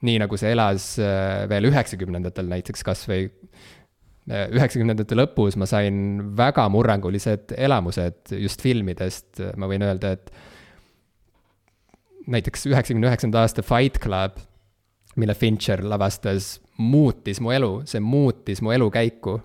[0.00, 6.36] nii nagu see elas äh, veel üheksakümnendatel näiteks kas või äh, üheksakümnendate lõpus ma sain
[6.36, 10.32] väga murrangulised elamused just filmidest, ma võin öelda, et
[12.30, 14.38] näiteks üheksakümne üheksanda aasta Fight Club,
[15.18, 19.40] mille Fincher lavastas, muutis mu elu, see muutis mu elukäiku.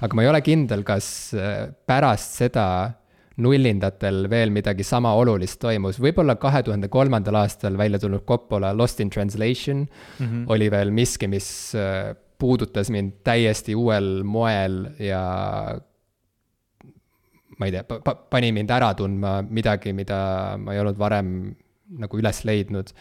[0.00, 2.66] aga ma ei ole kindel, kas äh, pärast seda
[3.42, 9.00] nullindatel veel midagi sama olulist toimus, võib-olla kahe tuhande kolmandal aastal välja tulnud Coppola Lost
[9.00, 10.44] in Translation mm -hmm.
[10.54, 15.22] oli veel miski, mis äh, puudutas mind täiesti uuel moel ja
[17.58, 21.56] ma ei tea pa, pani mind ära tundma midagi, mida ma ei olnud varem
[21.88, 22.92] nagu üles leidnud.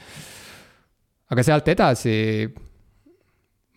[1.28, 2.48] aga sealt edasi,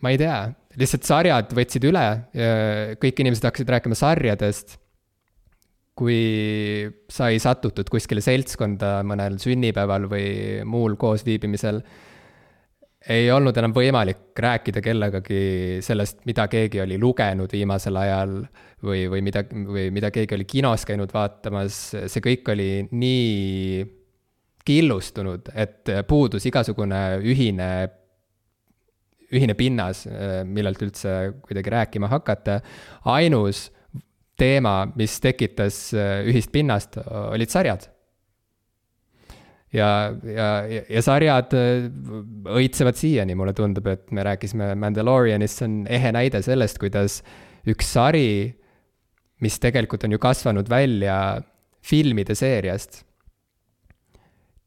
[0.01, 0.37] ma ei tea,
[0.79, 2.05] lihtsalt sarjad võtsid üle,
[3.01, 4.77] kõik inimesed hakkasid rääkima sarjadest
[6.01, 10.29] kui sai satutud kuskile seltskonda mõnel sünnipäeval või
[10.65, 11.81] muul koosviibimisel,
[13.11, 18.35] ei olnud enam võimalik rääkida kellegagi sellest, mida keegi oli lugenud viimasel ajal
[18.85, 23.87] või, või mida, või mida keegi oli kinos käinud vaatamas, see kõik oli nii
[24.65, 27.69] killustunud, et puudus igasugune ühine,
[29.31, 30.05] ühine pinnas,
[30.45, 32.59] millelt üldse kuidagi rääkima hakata.
[33.05, 33.69] ainus
[34.41, 37.87] teema, mis tekitas äh, ühist pinnast, olid sarjad.
[39.71, 39.89] ja,
[40.27, 41.85] ja, ja sarjad äh,
[42.57, 47.21] õitsevad siiani, mulle tundub, et me rääkisime Mandalorianist, see on ehe näide sellest, kuidas
[47.69, 48.51] üks sari,
[49.41, 51.15] mis tegelikult on ju kasvanud välja
[51.85, 53.01] filmide seeriast,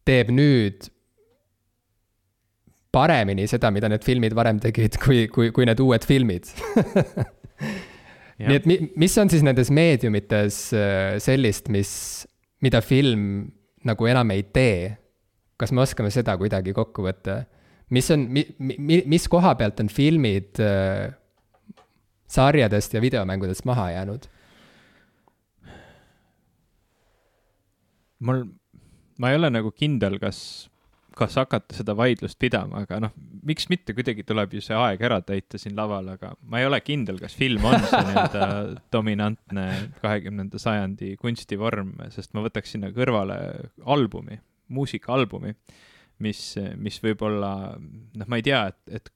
[0.04, 0.90] teeb nüüd
[2.94, 6.50] paremini seda, mida need filmid varem tegid, kui, kui, kui need uued filmid
[8.38, 11.90] nii et mi, mis on siis nendes meediumites äh, sellist, mis,
[12.64, 13.46] mida film
[13.86, 14.94] nagu enam ei tee?
[15.54, 17.44] kas me oskame seda kuidagi kokku võtta?
[17.94, 21.12] mis on, mi-, mi-, mis koha pealt on filmid äh,
[22.34, 24.26] sarjadest ja videomängudest maha jäänud?
[28.24, 28.46] mul,
[29.18, 30.68] ma ei ole nagu kindel, kas
[31.14, 33.12] kas hakata seda vaidlust pidama, aga noh,
[33.46, 36.80] miks mitte, kuidagi tuleb ju see aeg ära täita siin laval, aga ma ei ole
[36.82, 38.48] kindel, kas film on see nii-öelda
[38.94, 39.66] dominantne
[40.02, 43.38] kahekümnenda sajandi kunstivorm, sest ma võtaks sinna kõrvale
[43.94, 44.40] albumi,
[44.74, 45.54] muusikaalbumi,
[46.24, 46.42] mis,
[46.82, 49.12] mis võib-olla, noh, ma ei tea, et, et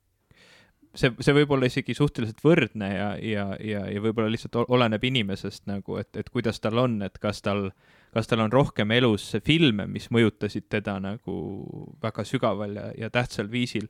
[0.94, 5.66] see, see võib olla isegi suhteliselt võrdne ja, ja, ja, ja võib-olla lihtsalt oleneb inimesest
[5.70, 9.30] nagu, et, et kuidas tal on, et kas tal äh, kas tal on rohkem elus
[9.46, 11.38] filme, mis mõjutasid teda nagu
[12.02, 13.88] väga sügaval ja, ja tähtsal viisil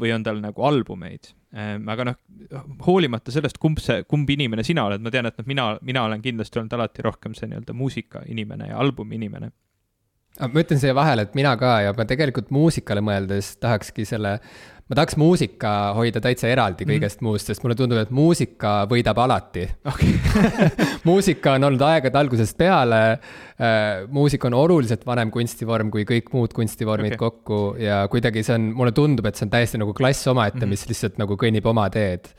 [0.00, 1.88] või on tal nagu albumeid ähm,.
[1.90, 2.18] aga noh,
[2.86, 6.22] hoolimata sellest, kumb see, kumb inimene sina oled, ma tean, et noh, mina, mina olen
[6.22, 9.50] kindlasti olnud alati rohkem see nii-öelda muusika inimene ja albumi inimene
[10.40, 14.38] ma ütlen siia vahele, et mina ka ja ma tegelikult muusikale mõeldes tahakski selle
[14.90, 16.92] ma tahaks muusika hoida täitsa eraldi mhm.
[16.96, 17.26] kõigest mm.
[17.28, 20.16] muust, sest mulle tundub, et muusika võidab alati okay.
[21.08, 24.06] muusika on olnud aegade algusest peale äh,.
[24.10, 27.22] muusika on oluliselt vanem kunstivorm kui kõik muud kunstivormid okay.
[27.22, 30.66] kokku ja kuidagi see on, mulle tundub, et see on täiesti nagu klass omaette mm,
[30.66, 30.74] -hmm.
[30.74, 32.32] mis lihtsalt nagu kõnnib oma teed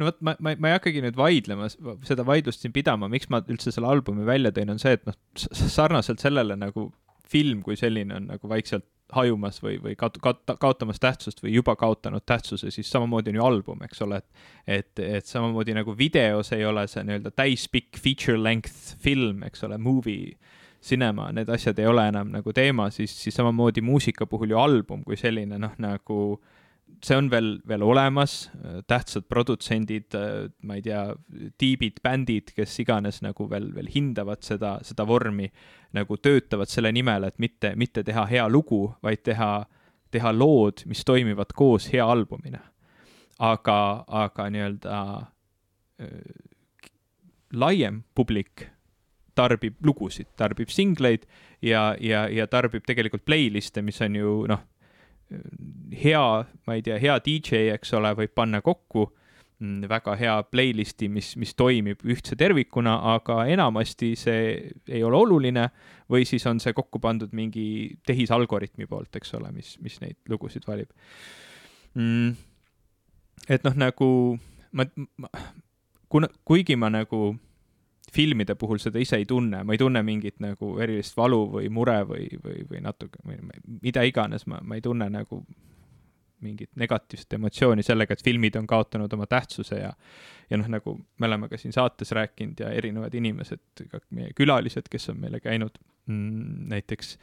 [0.00, 1.68] no vot, ma, ma, ma ei hakkagi nüüd vaidlema,
[2.08, 5.16] seda vaidlust siin pidama, miks ma üldse selle albumi välja tõin, on see, et noh,
[5.36, 6.88] sarnaselt sellele nagu
[7.32, 11.74] film kui selline on nagu vaikselt hajumas või, või kaot-, kaot-, kaotamas tähtsust või juba
[11.76, 16.52] kaotanud tähtsuse, siis samamoodi on ju album, eks ole, et et, et samamoodi nagu videos
[16.56, 20.36] ei ole see nii-öelda täispikk feature length film, eks ole, movie,
[20.82, 25.04] cinema, need asjad ei ole enam nagu teema, siis, siis samamoodi muusika puhul ju album
[25.06, 26.18] kui selline noh, nagu
[27.02, 28.50] see on veel, veel olemas,
[28.86, 30.14] tähtsad produtsendid,
[30.62, 31.02] ma ei tea,
[31.58, 35.48] tiibid, bändid, kes iganes nagu veel, veel hindavad seda, seda vormi
[35.96, 39.50] nagu töötavad selle nimel, et mitte, mitte teha hea lugu, vaid teha,
[40.14, 42.62] teha lood, mis toimivad koos hea albumina.
[43.42, 46.10] aga, aga nii-öelda äh,
[47.52, 48.68] laiem publik
[49.34, 51.24] tarbib lugusid, tarbib singleid
[51.64, 54.60] ja, ja, ja tarbib tegelikult playlist'e, mis on ju noh,
[56.04, 56.24] hea,
[56.66, 59.08] ma ei tea, hea DJ, eks ole, võib panna kokku
[59.62, 64.46] Mm, väga hea playlist'i, mis, mis toimib ühtse tervikuna, aga enamasti see
[64.90, 65.68] ei ole oluline
[66.10, 70.66] või siis on see kokku pandud mingi tehisalgoritmi poolt, eks ole, mis, mis neid lugusid
[70.66, 70.90] valib
[71.94, 72.32] mm,.
[73.54, 74.08] et noh, nagu
[74.74, 74.88] ma,
[75.22, 75.30] ma,
[76.10, 77.28] kuna, kuigi ma nagu
[78.12, 82.02] filmide puhul seda ise ei tunne, ma ei tunne mingit nagu erilist valu või mure
[82.08, 83.22] või, või, või natuke,
[83.82, 85.42] mida iganes, ma, ma ei tunne nagu
[86.42, 89.92] mingit negatiivset emotsiooni sellega, et filmid on kaotanud oma tähtsuse ja
[90.50, 94.90] ja noh, nagu me oleme ka siin saates rääkinud ja erinevad inimesed, ka meie külalised,
[94.90, 97.16] kes on meile käinud näiteks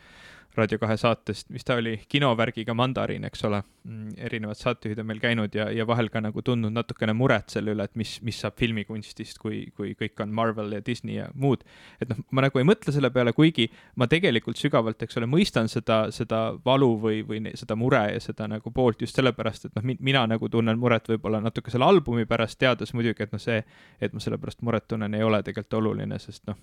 [0.60, 3.62] Raadio kahe saatest, mis ta oli, kinovärgiga Mandariin, eks ole.
[3.86, 7.76] Mm, erinevad saatejuhid on meil käinud ja, ja vahel ka nagu tundnud natukene muret selle
[7.76, 11.64] üle, et mis, mis saab filmikunstist, kui, kui kõik on Marvel ja Disney ja muud.
[12.02, 13.70] et noh, ma nagu ei mõtle selle peale, kuigi
[14.02, 18.50] ma tegelikult sügavalt, eks ole, mõistan seda, seda valu või, või seda mure ja seda
[18.50, 22.60] nagu poolt just sellepärast, et noh, mina nagu tunnen muret võib-olla natuke selle albumi pärast,
[22.60, 23.62] teades muidugi, et noh, see,
[24.02, 26.58] et ma selle pärast muret tunnen, ei ole tegelikult oluline, sest noh,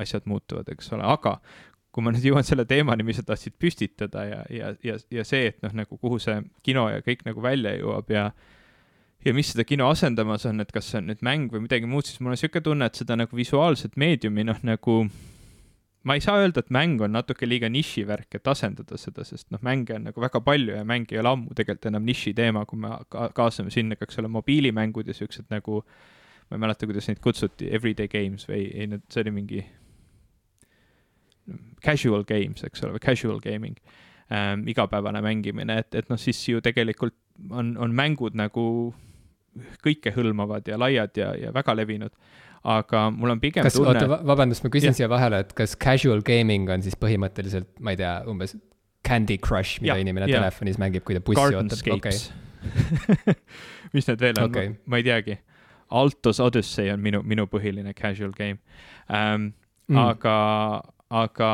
[0.00, 1.38] asjad muutuvad, eks ole, aga
[1.94, 5.52] kui ma nüüd jõuan selle teemani, mis sa tahtsid püstitada ja, ja, ja, ja see,
[5.52, 8.30] et noh, nagu kuhu see kino ja kõik nagu välja jõuab ja
[9.24, 12.04] ja mis seda kino asendamas on, et kas see on nüüd mäng või midagi muud,
[12.04, 14.96] siis mul on niisugune tunne, et seda nagu visuaalset meediumi, noh nagu
[16.04, 19.62] ma ei saa öelda, et mäng on natuke liiga nišivärk, et asendada seda, sest noh,
[19.64, 22.80] mänge on nagu väga palju ja mäng ei ole ammu tegelikult enam niši teema, kui
[22.80, 25.80] me ka kaasame sinna eks ole, mobiilimängud ja siuksed nagu,
[26.50, 29.64] ma ei mäleta, kuidas neid kutsuti, everyday games või ei, need, see oli mingi
[31.84, 33.76] casual games, eks ole, või casual gaming
[34.32, 37.16] ähm,, igapäevane mängimine, et, et noh, siis ju tegelikult
[37.50, 38.66] on, on mängud nagu
[39.84, 42.14] kõikehõlmavad ja laiad ja, ja väga levinud.
[42.64, 44.06] aga mul on pigem kas, tunne.
[44.24, 44.98] vabandust, ma küsin ja.
[45.00, 48.56] siia vahele, et kas casual gaming on siis põhimõtteliselt, ma ei tea, umbes
[49.04, 50.40] Candy Crush, mida ja, inimene ja.
[50.40, 52.16] telefonis mängib, kui ta bussi ootab, okei
[53.94, 55.36] mis need veel on okay., ma ei teagi.
[55.94, 58.58] Altos Odyssey on minu, minu põhiline casual game
[59.12, 59.52] ähm,.
[59.84, 59.98] Mm.
[60.00, 60.34] aga,
[61.10, 61.50] aga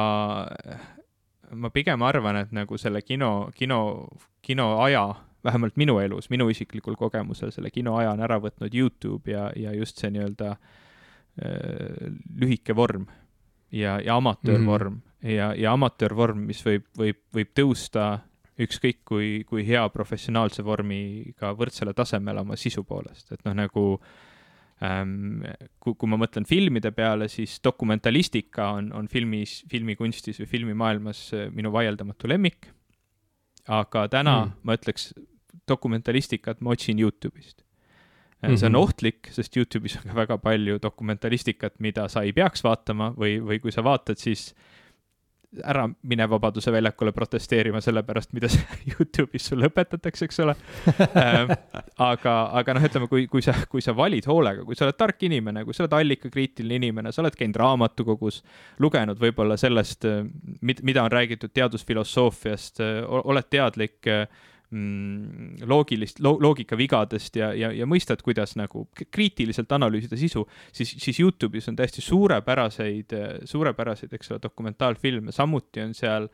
[1.51, 4.09] ma pigem arvan, et nagu selle kino, kino,
[4.43, 5.05] kinoaja,
[5.45, 9.99] vähemalt minu elus, minu isiklikul kogemusel selle kinoaja on ära võtnud Youtube ja, ja just
[10.01, 12.11] see nii-öelda äh,
[12.43, 13.07] lühike vorm
[13.73, 15.31] ja, ja amatöörvorm mm -hmm.
[15.37, 18.19] ja, ja amatöörvorm, mis võib, võib, võib tõusta
[18.61, 24.30] ükskõik kui, kui hea professionaalse vormiga võrdsele tasemele oma sisu poolest, et noh, nagu äh,
[24.81, 31.49] kui, kui ma mõtlen filmide peale, siis dokumentalistika on, on filmis, filmikunstis või filmimaailmas äh,
[31.53, 32.71] minu vaieldamatu lemmik.
[33.69, 34.55] aga täna mm.
[34.65, 35.11] ma ütleks,
[35.69, 37.61] dokumentalistikat ma otsin Youtube'ist.
[38.41, 38.57] Mm -hmm.
[38.57, 38.81] see on mhm.
[38.81, 43.61] ohtlik, sest Youtube'is on ka väga palju dokumentalistikat, mida sa ei peaks vaatama või, või
[43.61, 44.55] kui sa vaatad, siis
[45.65, 48.49] ära mine Vabaduse väljakule protesteerima selle pärast, mida
[48.91, 50.55] Youtube'is sulle õpetatakse, eks ole.
[51.19, 51.51] Ähm,
[52.11, 55.25] aga, aga noh, ütleme, kui, kui sa, kui sa valid hoolega, kui sa oled tark
[55.27, 58.43] inimene, kui sa oled allikakriitiline inimene, sa oled käinud raamatukogus,
[58.83, 60.07] lugenud võib-olla sellest,
[60.63, 64.27] mida on räägitud teadusfilosoofiast, oled teadlik äh,
[64.71, 71.21] mm, loogilist lo,, loogikavigadest ja, ja, ja mõistad, kuidas nagu kriitiliselt analüüsida sisu, siis, siis
[71.23, 76.31] Youtube'is on täiesti suurepäraseid, suurepäraseid, eks ole, dokumentaalfilme, samuti on seal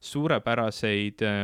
[0.00, 1.42] suurepäraseid äh,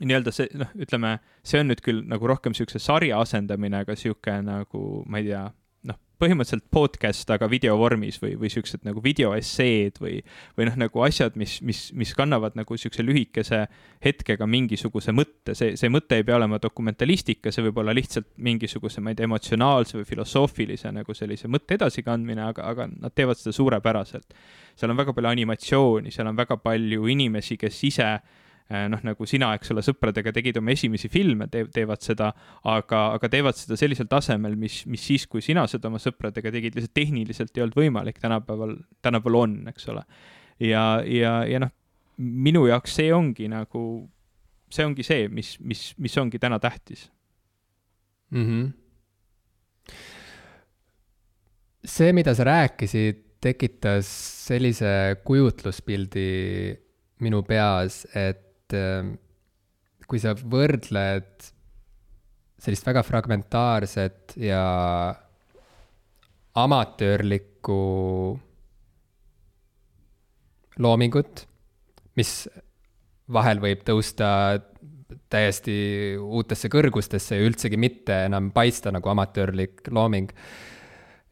[0.00, 1.16] nii-öelda see, noh, ütleme,
[1.46, 5.42] see on nüüd küll nagu rohkem niisuguse sarja asendamine, aga niisugune nagu, ma ei tea,
[6.20, 10.18] põhimõtteliselt podcast, aga videovormis või, või siuksed nagu videoesseed või,
[10.58, 13.62] või noh, nagu asjad, mis, mis, mis kannavad nagu siukse lühikese
[14.04, 19.02] hetkega mingisuguse mõtte, see, see mõte ei pea olema dokumentalistika, see võib olla lihtsalt mingisuguse,
[19.04, 23.56] ma ei tea, emotsionaalse või filosoofilise nagu sellise mõtte edasikandmine, aga, aga nad teevad seda
[23.56, 24.36] suurepäraselt.
[24.76, 28.12] seal on väga palju animatsiooni, seal on väga palju inimesi, kes ise
[28.70, 32.30] noh, nagu sina, eks ole, sõpradega tegid oma esimesi filme te, teevad seda,
[32.70, 36.76] aga, aga teevad seda sellisel tasemel, mis, mis siis, kui sina seda oma sõpradega tegid,
[36.78, 40.04] lihtsalt tehniliselt ei olnud võimalik, tänapäeval, tänapäeval on, eks ole.
[40.62, 41.72] ja, ja, ja noh,
[42.20, 43.82] minu jaoks see ongi nagu,
[44.70, 47.08] see ongi see, mis, mis, mis ongi täna tähtis
[48.30, 48.44] mm.
[48.46, 49.96] -hmm.
[51.84, 54.06] see, mida sa rääkisid, tekitas
[54.46, 56.28] sellise kujutluspildi
[57.20, 59.14] minu peas, et et ähm,
[60.10, 61.50] kui sa võrdled
[62.60, 64.62] sellist väga fragmentaarset ja
[66.60, 67.78] amatöörlikku
[70.80, 71.44] loomingut,
[72.18, 72.34] mis
[73.30, 74.28] vahel võib tõusta
[75.30, 80.30] täiesti uutesse kõrgustesse ja üldsegi mitte enam paista nagu amatöörlik looming.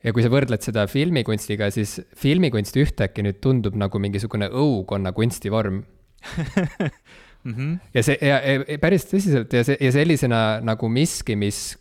[0.02, 5.82] ja kui sa võrdled seda filmikunstiga, siis filmikunst ühtäkki nüüd tundub nagu mingisugune õukonna kunstivorm
[7.44, 7.54] mm.
[7.54, 7.78] -hmm.
[7.94, 11.76] ja see ja, ja päris tõsiselt ja see ja sellisena nagu miski, mis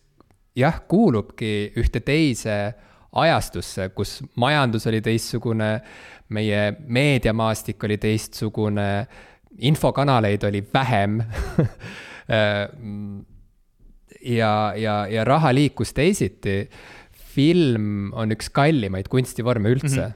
[0.58, 2.74] jah, kuulubki ühte teise
[3.18, 5.82] ajastusse, kus majandus oli teistsugune,
[6.30, 9.08] meie meediamaastik oli teistsugune,
[9.58, 11.22] infokanaleid oli vähem
[14.38, 16.70] ja, ja, ja raha liikus teisiti.
[17.38, 20.08] film on üks kallimaid kunstivorme üldse mm.
[20.08, 20.14] -hmm.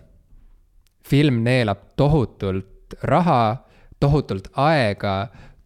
[1.05, 3.57] film neelab tohutult raha
[4.01, 5.15] tohutult aega,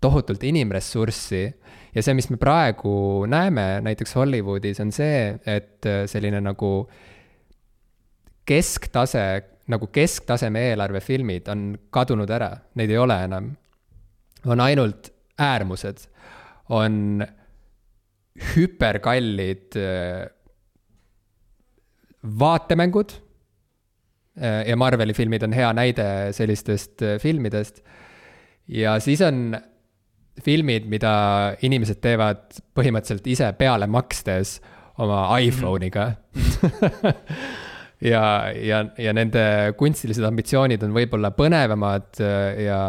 [0.04, 1.44] tohutult inimressurssi
[1.96, 6.72] ja see, mis me praegu näeme näiteks Hollywoodis, on see, et äh, selline nagu
[8.46, 9.26] kesktase
[9.72, 11.62] nagu kesktaseme eelarvefilmid on
[11.94, 13.56] kadunud ära, neid ei ole enam.
[14.46, 15.10] on ainult
[15.42, 16.06] äärmused,
[16.70, 17.26] on
[18.56, 20.28] hüperkallid äh,
[22.40, 23.12] vaatemängud.
[24.38, 27.82] Äh, ja Marveli filmid on hea näide sellistest filmidest.
[28.68, 29.58] Ja siis on
[30.44, 31.12] filmid, mida
[31.64, 34.58] inimesed teevad põhimõtteliselt ise peale makstes
[35.00, 36.10] oma iPhone'iga
[38.12, 39.44] ja, ja, ja nende
[39.80, 42.80] kunstilised ambitsioonid on võib-olla põnevamad äh, ja,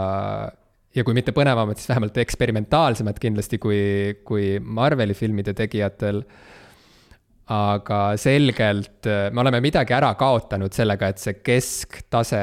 [0.96, 3.80] ja kui mitte põnevamad, siis vähemalt eksperimentaalsemad kindlasti kui,
[4.26, 6.22] kui Marveli filmide tegijatel.
[7.46, 12.42] aga selgelt äh, me oleme midagi ära kaotanud sellega, et see kesktase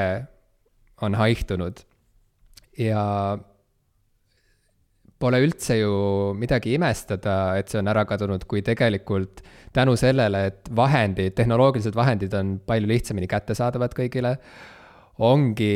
[1.04, 1.84] on haihtunud.
[2.80, 3.04] Ja
[5.24, 5.94] pole üldse ju
[6.36, 9.44] midagi imestada, et see on ära kadunud, kui tegelikult
[9.76, 14.36] tänu sellele, et vahendid, tehnoloogilised vahendid on palju lihtsamini kättesaadavad kõigile,
[15.24, 15.72] ongi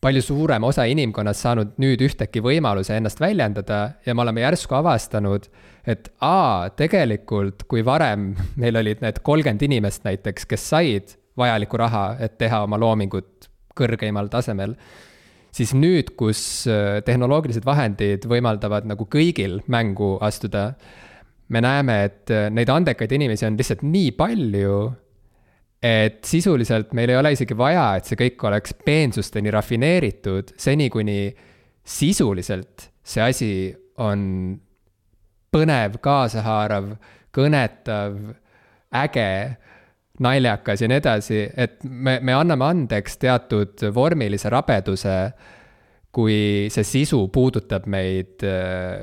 [0.00, 5.50] palju suurem osa inimkonnast saanud nüüd ühtäkki võimaluse ennast väljendada ja me oleme järsku avastanud,
[5.84, 12.14] et aa, tegelikult kui varem meil olid need kolmkümmend inimest näiteks, kes said vajalikku raha,
[12.20, 14.76] et teha oma loomingut kõrgeimal tasemel
[15.54, 16.40] siis nüüd, kus
[16.70, 20.70] äh, tehnoloogilised vahendid võimaldavad nagu kõigil mängu astuda,
[21.50, 24.76] me näeme, et äh, neid andekaid inimesi on lihtsalt nii palju,
[25.82, 31.22] et sisuliselt meil ei ole isegi vaja, et see kõik oleks peensusteni rafineeritud, seni kuni
[31.80, 33.52] sisuliselt see asi
[34.00, 34.22] on
[35.50, 36.92] põnev, kaasahaarav,
[37.34, 38.16] kõnetav,
[39.00, 39.30] äge
[40.20, 45.16] naljakas ja nii edasi, et me, me anname andeks teatud vormilise rabeduse,
[46.12, 49.00] kui see sisu puudutab meid äh,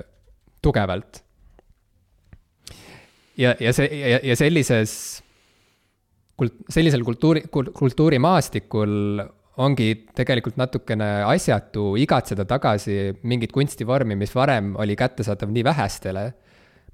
[0.62, 1.24] tugevalt.
[3.38, 4.94] ja, ja see, ja, ja sellises
[6.38, 9.24] kult-, sellisel kultuuri, kultuurimaastikul
[9.64, 16.34] ongi tegelikult natukene asjatu igatseda tagasi mingit kunstivormi, mis varem oli kättesaadav nii vähestele.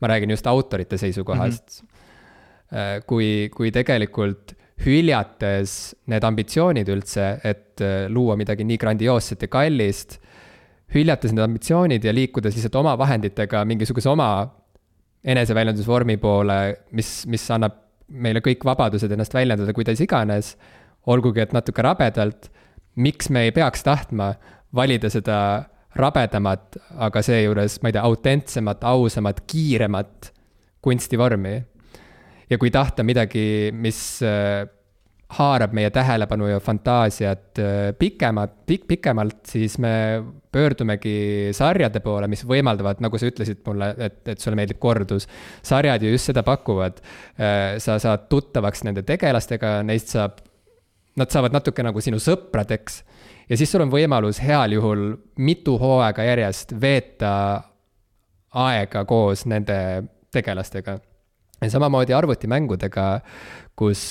[0.02, 1.88] ma räägin just autorite seisukohast mm.
[1.88, 1.93] -hmm
[3.06, 10.18] kui, kui tegelikult hüljates need ambitsioonid üldse, et äh, luua midagi nii grandioosset ja kallist,
[10.94, 14.30] hüljates need ambitsioonid ja liikudes lihtsalt oma vahenditega mingisuguse oma
[15.24, 16.60] eneseväljendusvormi poole,
[16.98, 17.80] mis, mis annab
[18.14, 20.54] meile kõik vabadused ennast väljendada kuidas iganes,
[21.10, 22.50] olgugi et natuke rabedalt,
[23.00, 24.34] miks me ei peaks tahtma
[24.76, 25.38] valida seda
[25.96, 30.32] rabedamat, aga seejuures, ma ei tea, autentsemat, ausamat, kiiremat
[30.84, 31.62] kunstivormi
[32.50, 34.64] ja kui tahta midagi, mis äh,
[35.38, 39.94] haarab meie tähelepanu ja fantaasiat äh, pikemat, pikk, pikemalt, siis me
[40.54, 45.28] pöördumegi sarjade poole, mis võimaldavad, nagu sa ütlesid mulle, et, et sulle meeldib kordus.
[45.66, 47.02] sarjad ju just seda pakuvad.
[47.40, 50.42] Äh, sa saad tuttavaks nende tegelastega, neist saab,
[51.18, 53.04] nad saavad natuke nagu sinu sõpradeks.
[53.50, 57.64] ja siis sul on võimalus heal juhul mitu hooaega järjest veeta
[58.54, 61.00] aega koos nende tegelastega
[61.64, 63.08] ja samamoodi arvutimängudega,
[63.80, 64.04] kus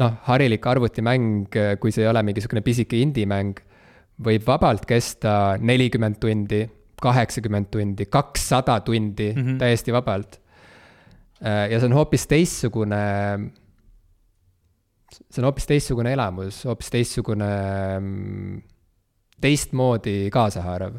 [0.00, 1.50] noh, harilik arvutimäng,
[1.80, 3.60] kui see ei ole mingisugune pisike indie-mäng,
[4.26, 6.62] võib vabalt kesta nelikümmend tundi,
[7.02, 9.58] kaheksakümmend tundi, kakssada tundi mm -hmm.
[9.60, 10.40] täiesti vabalt.
[11.70, 13.00] ja see on hoopis teistsugune,
[15.12, 17.50] see on hoopis teistsugune elamus, hoopis teistsugune,
[19.40, 20.96] teistmoodi kaasahaarav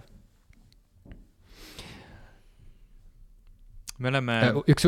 [3.98, 4.88] me oleme äh,, üks,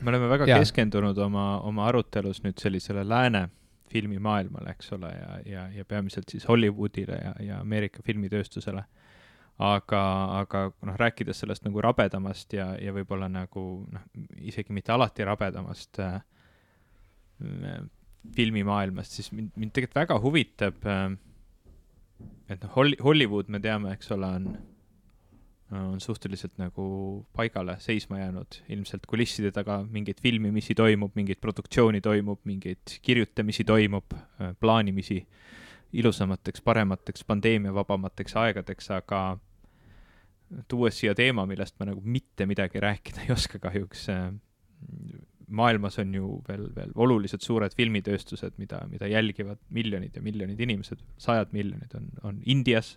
[0.00, 0.60] me oleme väga yeah.
[0.62, 3.48] keskendunud oma, oma arutelus nüüd sellisele lääne
[3.90, 8.84] filmimaailmale, eks ole, ja, ja, ja peamiselt siis Hollywoodile ja, ja Ameerika filmitööstusele.
[9.60, 10.02] aga,
[10.38, 14.04] aga noh, rääkides sellest nagu rabedamast ja, ja võib-olla nagu noh,
[14.40, 16.22] isegi mitte alati rabedamast äh,
[18.36, 21.10] filmimaailmast, siis mind, mind tegelikult väga huvitab äh,,
[22.48, 22.72] et noh,
[23.04, 24.48] Hollywood, me teame, eks ole, on
[25.72, 26.84] on suhteliselt nagu
[27.36, 34.12] paigale seisma jäänud, ilmselt kulisside taga mingeid filmimisi toimub, mingeid produktsiooni toimub, mingeid kirjutamisi toimub,
[34.14, 35.20] äh, plaanimisi
[35.92, 39.22] ilusamateks, paremateks, pandeemiavabamateks aegadeks, aga
[40.68, 44.30] tuues siia teema, millest ma nagu mitte midagi rääkida ei oska kahjuks, äh,
[45.50, 51.02] maailmas on ju veel, veel oluliselt suured filmitööstused, mida, mida jälgivad miljonid ja miljonid inimesed,
[51.18, 52.96] sajad miljonid on, on Indias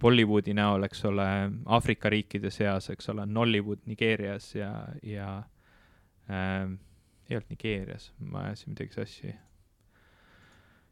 [0.00, 1.26] Bollywoodi näol, eks ole,
[1.66, 4.70] Aafrika riikide seas, eks ole, Nollywood Nigeerias ja,
[5.02, 5.42] ja
[6.30, 6.68] äh,
[7.30, 9.34] ei olnud Nigeerias, ma ajasin midagi sassi.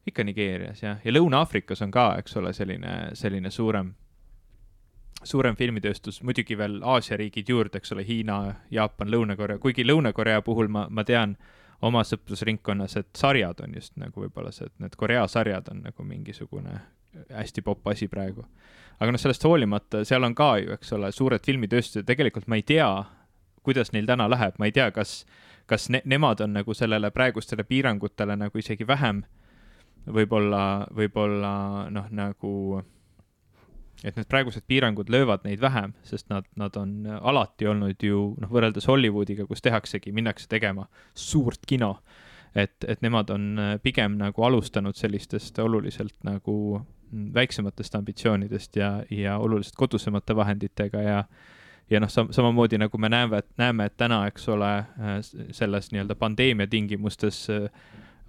[0.07, 3.95] ikka Nigeerias jah, ja Lõuna-Aafrikas on ka, eks ole, selline, selline suurem,
[5.22, 10.72] suurem filmitööstus, muidugi veel Aasia riigid juurde, eks ole, Hiina, Jaapan, Lõuna-Korea, kuigi Lõuna-Korea puhul
[10.72, 11.36] ma, ma tean,
[11.82, 16.05] oma sõprusringkonnas, et sarjad on just nagu võib-olla see, et need Korea sarjad on nagu
[16.05, 16.80] mingisugune
[17.30, 18.44] hästi popp asi praegu.
[19.00, 22.62] aga noh, sellest hoolimata, seal on ka ju, eks ole, suured filmitööstused, tegelikult ma ei
[22.68, 22.88] tea,
[23.64, 25.24] kuidas neil täna läheb, ma ei tea, kas,
[25.66, 29.22] kas ne nemad on nagu sellele praegustele piirangutele nagu isegi vähem
[30.06, 31.52] võib-olla, võib-olla
[31.92, 32.54] noh, nagu
[34.04, 38.52] et need praegused piirangud löövad neid vähem, sest nad, nad on alati olnud ju noh,
[38.52, 41.98] võrreldes Hollywoodiga, kus tehaksegi, minnakse tegema suurt kino.
[42.54, 46.80] et, et nemad on pigem nagu alustanud sellistest oluliselt nagu
[47.34, 51.24] väiksematest ambitsioonidest ja, ja oluliselt kodusemate vahenditega ja
[51.90, 54.68] ja noh, sam-, samamoodi nagu me näeme, näeme, et täna, eks ole,
[55.50, 57.66] selles nii-öelda pandeemia tingimustes äh,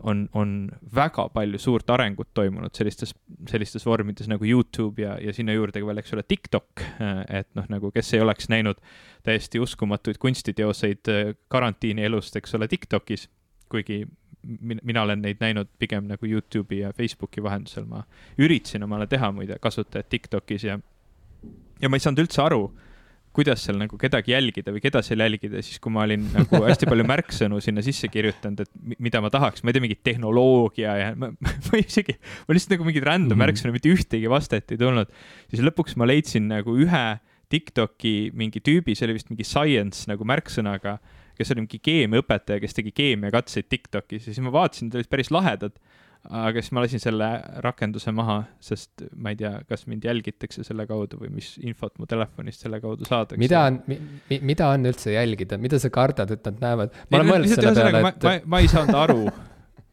[0.03, 3.13] on, on väga palju suurt arengut toimunud sellistes,
[3.49, 6.85] sellistes vormides nagu Youtube ja, ja sinna juurde ka veel, eks ole, TikTok.
[7.29, 8.81] et noh, nagu kes ei oleks näinud
[9.25, 13.27] täiesti uskumatuid kunstiteoseid äh, karantiini elust, eks ole, TikTokis,
[13.71, 14.03] kuigi
[14.43, 18.03] mina, olen neid näinud pigem nagu Youtube'i ja Facebooki vahendusel, ma
[18.41, 20.79] üritasin omale teha muide kasutajat TikTokis ja,
[21.81, 22.63] ja ma ei saanud üldse aru
[23.35, 26.87] kuidas seal nagu kedagi jälgida või keda seal jälgida, siis kui ma olin nagu hästi
[26.89, 31.09] palju märksõnu sinna sisse kirjutanud, et mida ma tahaks, ma ei tea, mingit tehnoloogia ja
[31.15, 31.31] ma,
[31.67, 32.17] ma isegi,
[32.47, 33.43] ma lihtsalt nagu mingeid random mm -hmm.
[33.45, 35.11] märksõnu, mitte ühtegi vastet ei tulnud.
[35.49, 37.05] siis lõpuks ma leidsin nagu ühe
[37.51, 40.99] Tiktoki mingi tüübi, see oli vist mingi science nagu märksõnaga,
[41.41, 45.33] kes oli mingi keemiaõpetaja, kes tegi keemiakatseid Tiktokis ja siis ma vaatasin, need olid päris
[45.33, 45.81] lahedad
[46.29, 47.27] aga siis ma lasin selle
[47.65, 52.05] rakenduse maha, sest ma ei tea, kas mind jälgitakse selle kaudu või mis infot mu
[52.09, 53.39] telefonist selle kaudu saadakse.
[53.41, 53.97] mida on mi,,
[54.51, 56.99] mida on üldse jälgida, mida sa kardad, et nad näevad?
[57.09, 58.27] ma olen mõelnud selle peale, et.
[58.27, 59.25] ma, ma ei saanud aru,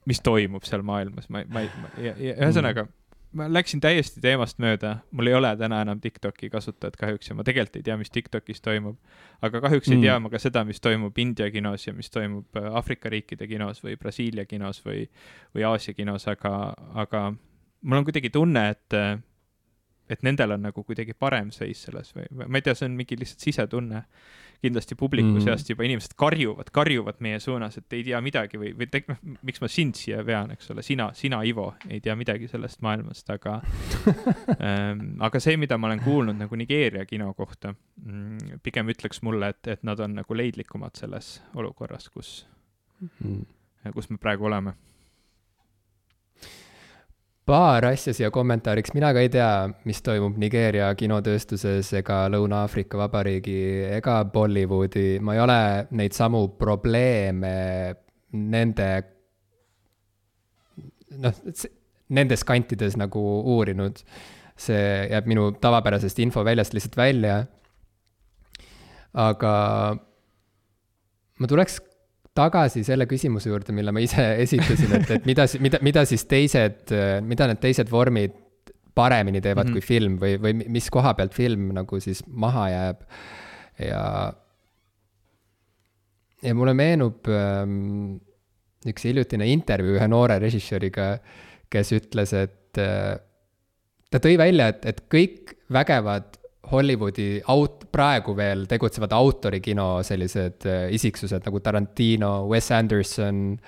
[0.08, 1.64] mis toimub seal maailmas, ma, ma,
[2.02, 2.88] ja ühesõnaga
[3.36, 7.44] ma läksin täiesti teemast mööda, mul ei ole täna enam Tiktoki kasutajat kahjuks ja ma
[7.46, 8.96] tegelikult ei tea, mis Tiktokis toimub.
[9.42, 9.96] aga kahjuks mm.
[9.96, 13.46] ei tea ma ka seda, mis toimub India kinos ja mis toimub äh, Aafrika riikide
[13.50, 15.04] kinos või Brasiilia kinos või,
[15.54, 16.54] või Aasia kinos, aga,
[16.94, 17.24] aga
[17.82, 19.18] mul on kuidagi tunne, et, äh,
[20.08, 23.18] et nendel on nagu kuidagi parem seis selles või ma ei tea, see on mingi
[23.18, 24.04] lihtsalt sisetunne
[24.62, 25.42] kindlasti publiku mm.
[25.44, 29.62] seast juba inimesed karjuvad, karjuvad meie suunas, et ei tea midagi või, või noh, miks
[29.62, 33.60] ma sind siia vean, eks ole, sina, sina, Ivo, ei tea midagi sellest maailmast, aga
[34.66, 39.52] ähm, aga see, mida ma olen kuulnud nagu Nigeeria kino kohta mm,, pigem ütleks mulle,
[39.54, 42.40] et, et nad on nagu leidlikumad selles olukorras, kus
[42.98, 43.46] mm.,
[43.94, 44.74] kus me praegu oleme
[47.48, 49.50] paar asja siia kommentaariks, mina ka ei tea,
[49.88, 53.58] mis toimub Nigeeria kinotööstuses ega Lõuna-Aafrika Vabariigi
[53.96, 55.60] ega Bollywoodi, ma ei ole
[55.96, 57.52] neid samu probleeme
[58.36, 58.88] nende,
[61.24, 61.40] noh,
[62.18, 63.24] nendes kantides nagu
[63.56, 64.04] uurinud.
[64.58, 67.46] see jääb minu tavapärasest infoväljast lihtsalt välja.
[69.14, 69.52] aga
[71.38, 71.78] ma tuleks
[72.38, 76.94] tagasi selle küsimuse juurde, mille ma ise esitasin, et, et mida, mida, mida siis teised,
[77.26, 78.36] mida need teised vormid
[78.98, 79.78] paremini teevad mm -hmm.
[79.78, 83.04] kui film või, või mis koha pealt film nagu siis maha jääb.
[83.78, 84.32] ja,
[86.42, 88.16] ja mulle meenub ähm,
[88.86, 91.18] üks hiljutine intervjuu ühe noore režissööriga,
[91.70, 93.18] kes ütles, et äh,
[94.10, 100.86] ta tõi välja, et, et kõik vägevad Hollywoodi aut-, praegu veel tegutsevad autorikino sellised äh,
[100.94, 103.58] isiksused nagu Tarantino, Wes Anderson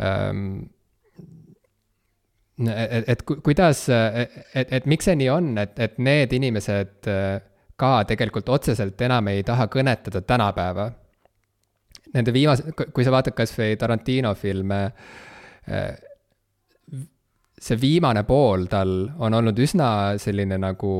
[0.00, 0.62] ähm,.
[2.64, 7.38] et, et kuidas, et, et miks see nii on, et, et need inimesed äh,
[7.76, 10.88] ka tegelikult otseselt enam ei taha kõnetada tänapäeva.
[12.14, 14.82] Nende viimase, kui sa vaatad kasvõi Tarantino filme
[15.68, 15.94] äh,,
[17.64, 19.88] see viimane pool tal on olnud üsna
[20.20, 20.94] selline nagu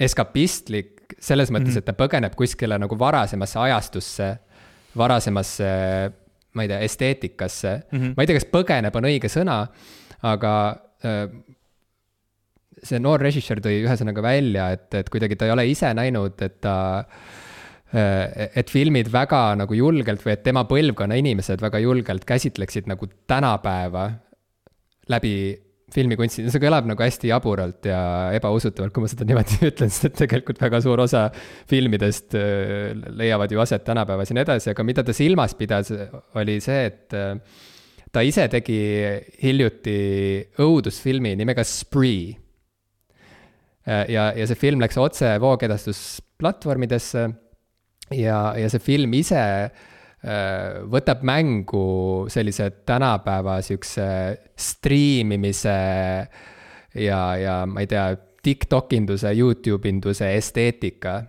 [0.00, 1.82] eskapistlik selles mõttes mm, -hmm.
[1.82, 4.28] et ta põgeneb kuskile nagu varasemasse ajastusse,
[4.96, 5.70] varasemasse,
[6.54, 7.98] ma ei tea, esteetikasse mm.
[7.98, 8.14] -hmm.
[8.16, 9.60] ma ei tea, kas põgeneb on õige sõna,
[10.22, 10.54] aga
[11.04, 11.26] äh,
[12.82, 16.60] see noor režissöör tõi ühesõnaga välja, et, et kuidagi ta ei ole ise näinud, et
[16.64, 22.86] ta äh, et filmid väga nagu julgelt või et tema põlvkonna inimesed väga julgelt käsitleksid
[22.90, 24.10] nagu tänapäeva
[25.10, 25.34] läbi
[25.94, 28.00] filmikunsti, see kõlab nagu hästi jaburalt ja
[28.36, 31.26] ebausutavalt, kui ma seda niimoodi ütlen, sest et tegelikult väga suur osa
[31.70, 35.92] filmidest äh, leiavad ju aset tänapäevas ja nii edasi, aga mida ta silmas pidas,
[36.38, 37.34] oli see, et äh,
[38.14, 38.80] ta ise tegi
[39.42, 39.98] hiljuti
[40.62, 42.34] õudusfilmi nimega Spree.
[43.86, 47.28] Äh, ja, ja see film läks otse voogedastusplatvormidesse
[48.18, 49.89] ja, ja see film ise Äh,
[50.20, 54.04] võtab mängu sellise tänapäeva siukse
[54.52, 55.76] striimimise
[56.94, 58.10] ja, ja ma ei tea,
[58.42, 61.22] TikTok induse, Youtube induse esteetika.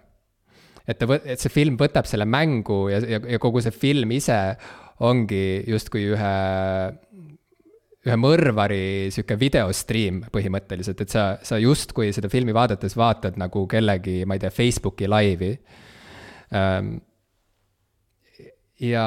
[0.88, 4.38] et ta, et see film võtab selle mängu ja, ja, ja kogu see film ise
[5.06, 6.34] ongi justkui ühe,
[8.08, 14.22] ühe mõrvari sihuke videostriim põhimõtteliselt, et sa, sa justkui seda filmi vaadates vaatad nagu kellegi,
[14.26, 15.54] ma ei tea, Facebooki laivi.
[16.58, 16.98] Ähm,
[18.82, 19.05] ja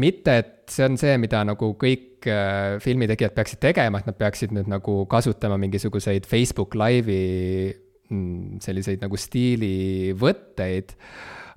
[0.00, 4.54] mitte, et see on see, mida nagu kõik äh, filmitegijad peaksid tegema, et nad peaksid
[4.54, 7.70] nüüd nagu kasutama mingisuguseid Facebook Live'i
[8.10, 10.96] mm, selliseid nagu stiilivõtteid.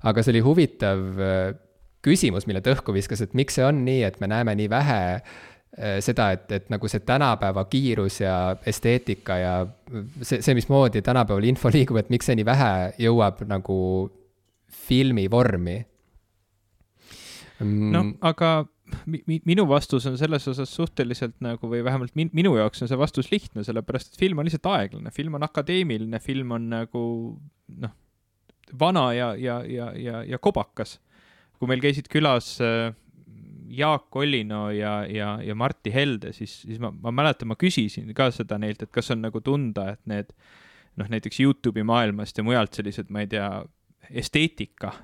[0.08, 1.44] aga see oli huvitav äh,
[2.04, 5.00] küsimus, mille ta õhku viskas, et miks see on nii, et me näeme nii vähe
[5.18, 9.54] äh, seda, et, et nagu see tänapäeva kiirus ja esteetika ja
[10.22, 12.72] see, see, mismoodi tänapäeval info liigub, et miks see nii vähe
[13.02, 13.78] jõuab nagu
[14.86, 15.80] filmi vormi
[17.60, 18.16] no mm.
[18.20, 18.66] aga
[19.06, 22.98] mi minu vastus on selles osas suhteliselt nagu või vähemalt min minu jaoks on see
[22.98, 27.02] vastus lihtne, sellepärast et film on lihtsalt aeglane, film on akadeemiline, film on nagu
[27.82, 27.96] noh,
[28.80, 30.98] vana ja, ja, ja, ja, ja kobakas.
[31.58, 32.94] kui meil käisid külas äh,
[33.68, 38.30] Jaak Ollino ja, ja, ja Martti Helde, siis, siis ma, ma mäletan, ma küsisin ka
[38.32, 40.32] seda neilt, et kas on nagu tunda, et need
[40.98, 43.50] noh, näiteks Youtube'i maailmast ja mujalt sellised, ma ei tea,
[44.08, 44.94] esteetika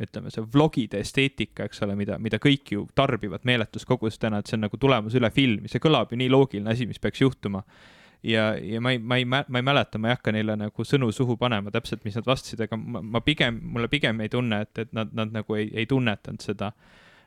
[0.00, 4.50] ütleme, see vlogide esteetika, eks ole, mida, mida kõik ju tarbivad meeletus kogus täna, et
[4.50, 7.62] see on nagu tulemas üle filmi, see kõlab ju nii loogiline asi, mis peaks juhtuma.
[8.22, 11.12] ja, ja ma ei, ma ei, ma ei mäleta, ma ei hakka neile nagu sõnu
[11.12, 14.78] suhu panema täpselt, mis nad vastasid, aga ma, ma pigem, mulle pigem ei tunne, et,
[14.78, 16.72] et nad, nad nagu ei, ei tunnetanud seda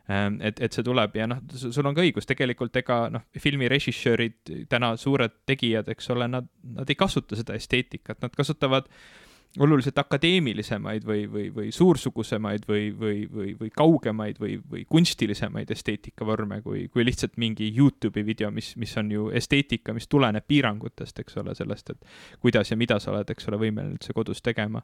[0.10, 1.16] ähm, et, et see tuleb.
[1.16, 6.12] Ja noh, sul on ka õigus, tegelikult ega noh, filmi režissöörid, täna suured tegijad, eks
[6.18, 9.27] ole, nad, nad ei kasuta seda esteetikat, nad kasutavad äh,
[9.64, 16.62] oluliselt akadeemilisemaid või, või, või suursugusemaid või, või, või, või kaugemaid või, või kunstilisemaid esteetikavorme
[16.66, 21.40] kui, kui lihtsalt mingi Youtube'i video, mis, mis on ju esteetika, mis tuleneb piirangutest, eks
[21.42, 24.84] ole, sellest, et kuidas ja mida sa oled, eks ole, võimeline üldse kodus tegema.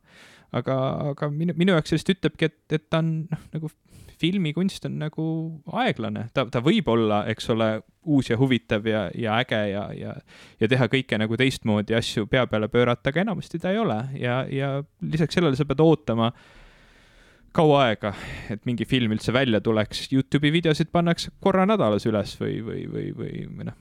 [0.52, 0.78] aga,
[1.14, 3.72] aga minu, minu jaoks sellest ütlebki, et, et ta on noh, nagu
[4.22, 5.26] filmikunst on nagu
[5.84, 7.70] aeglane, ta, ta võib olla, eks ole,
[8.06, 10.16] uus ja huvitav ja, ja äge ja, ja,
[10.60, 14.44] ja teha kõike nagu teistmoodi asju pea peale pöörata, aga enamasti ta ei ole ja,
[14.50, 16.32] ja lisaks sellele sa pead ootama
[17.54, 18.14] kaua aega,
[18.50, 20.08] et mingi film üldse välja tuleks.
[20.10, 23.76] Youtube'i videosid pannakse korra nädalas üles või, või, või, või, või noh.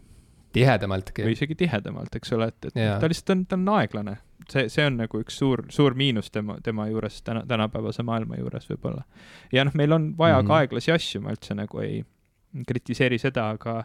[0.52, 1.24] tihedamaltki.
[1.24, 2.98] või isegi tihedamalt, eks ole, et, et ja.
[3.00, 4.18] ta lihtsalt on, ta on aeglane
[4.50, 8.68] see, see on nagu üks suur, suur miinus tema, tema juures täna, tänapäevase maailma juures
[8.70, 9.04] võib-olla.
[9.52, 10.48] ja noh, meil on vaja mm -hmm.
[10.48, 12.02] ka aeglasi asju, ma üldse nagu ei
[12.68, 13.84] kritiseeri seda, aga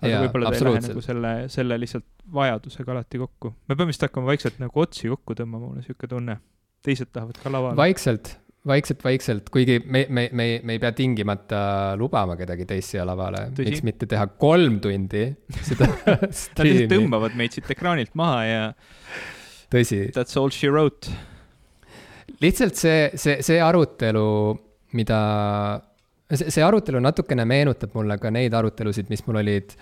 [0.00, 3.54] aga võib-olla ta ei lähe nagu selle, selle lihtsalt vajadusega alati kokku.
[3.68, 6.38] me peame vist hakkama vaikselt nagu otsi kokku tõmbama, mul on niisugune tunne.
[6.86, 7.76] teised tahavad ka lavale.
[7.80, 8.32] vaikselt,
[8.66, 11.62] vaikselt, vaikselt, kuigi me, me, me, me ei pea tingimata
[12.00, 13.48] lubama kedagi teist siia lavale.
[13.58, 15.26] miks mitte teha kolm tundi
[15.68, 18.64] seda Nad lihtsalt tõmbavad meid siit ekraanilt maha ja
[19.70, 20.08] tõsi.
[20.16, 21.12] That's all she wrote.
[22.40, 24.26] lihtsalt see, see, see arutelu,
[24.96, 25.20] mida,
[26.34, 29.74] see, see arutelu natukene meenutab mulle ka neid arutelusid, mis mul olid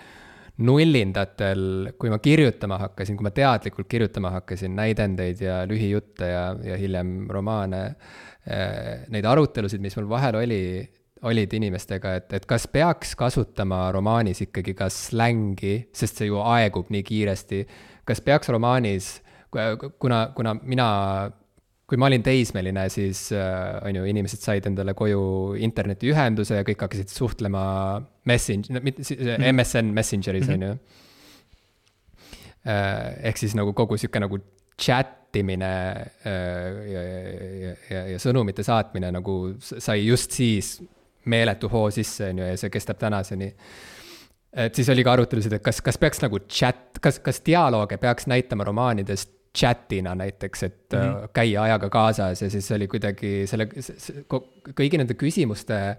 [0.58, 6.78] nullindatel, kui ma kirjutama hakkasin, kui ma teadlikult kirjutama hakkasin näidendeid ja lühijutte ja, ja
[6.80, 7.82] hiljem romaane.
[9.12, 10.62] Neid arutelusid, mis mul vahel oli,
[11.28, 16.90] olid inimestega, et, et kas peaks kasutama romaanis ikkagi ka slängi, sest see ju aegub
[16.94, 17.64] nii kiiresti.
[18.08, 19.18] kas peaks romaanis
[19.98, 21.30] kuna, kuna mina,
[21.88, 25.20] kui ma olin teismeline, siis äh, on ju, inimesed said endale koju
[25.64, 27.62] internetiühenduse ja kõik hakkasid suhtlema
[28.28, 29.06] Messenger, mitte
[29.38, 30.74] MSN Messengeris, on ju.
[32.68, 34.40] Äh, ehk siis nagu kogu sihuke nagu
[34.78, 35.70] chat imine
[36.28, 40.74] äh, ja, ja, ja, ja sõnumite saatmine nagu sai just siis
[41.28, 43.48] meeletu hoo sisse, on ju, ja see kestab tänaseni.
[44.58, 48.28] Et siis oli ka arutelusid, et kas, kas peaks nagu chat, kas, kas dialoog peaks
[48.28, 51.28] näitama romaanidest chat'ina näiteks, et mm -hmm.
[51.32, 53.68] käia ajaga kaasas ja siis oli kuidagi selle,
[54.80, 55.96] kõigi nende küsimuste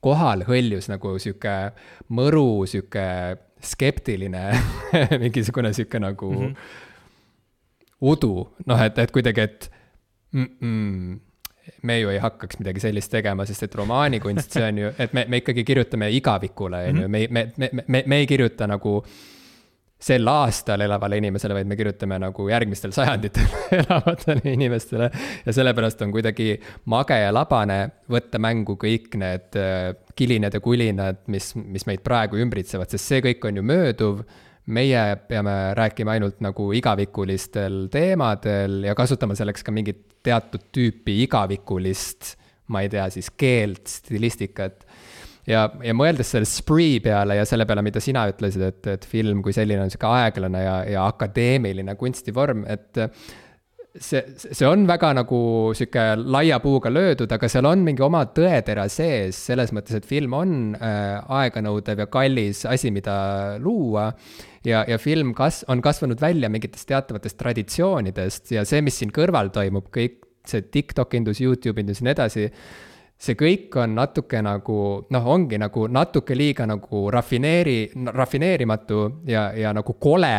[0.00, 1.72] kohal hõljus nagu sihuke
[2.10, 4.50] mõru, sihuke skeptiline
[5.22, 6.56] mingisugune sihuke nagu mm -hmm.
[8.00, 9.70] udu, noh, et, et kuidagi, et
[10.32, 11.20] mm -mm,
[11.82, 15.24] me ju ei hakkaks midagi sellist tegema, sest et romaanikunst, see on ju, et me,
[15.28, 19.04] me ikkagi kirjutame igavikule, on ju, me, me, me, me, me ei kirjuta nagu
[20.02, 23.46] sel aastal elavale inimesele, vaid me kirjutame nagu järgmistel sajanditel
[23.80, 25.10] elavatele inimestele.
[25.46, 26.56] ja sellepärast on kuidagi
[26.90, 27.78] mage ja labane
[28.10, 33.22] võtta mängu kõik need äh, kilinad ja kulinad, mis, mis meid praegu ümbritsevad, sest see
[33.24, 34.24] kõik on ju mööduv
[34.66, 42.36] meie peame rääkima ainult nagu igavikulistel teemadel ja kasutama selleks ka mingit teatud tüüpi igavikulist,
[42.70, 44.86] ma ei tea, siis keelt, stilistikat
[45.48, 49.42] ja, ja mõeldes selle spree peale ja selle peale, mida sina ütlesid, et, et film
[49.44, 53.00] kui selline on sihuke aeglane ja, ja akadeemiline kunstivorm, et
[53.98, 55.40] see, see on väga nagu
[55.76, 60.36] sihuke laia puuga löödud, aga seal on mingi oma tõetera sees, selles mõttes, et film
[60.36, 64.12] on äh, aeganõudev ja kallis asi, mida luua.
[64.64, 69.52] ja, ja film kas-, on kasvanud välja mingitest teatavatest traditsioonidest ja see, mis siin kõrval
[69.52, 72.48] toimub, kõik see TikTok indus, Youtube indus ja nii edasi
[73.22, 74.78] see kõik on natuke nagu
[75.14, 77.78] noh, ongi nagu natuke liiga nagu rafineeri,
[78.10, 80.36] rafineerimatu ja, ja nagu kole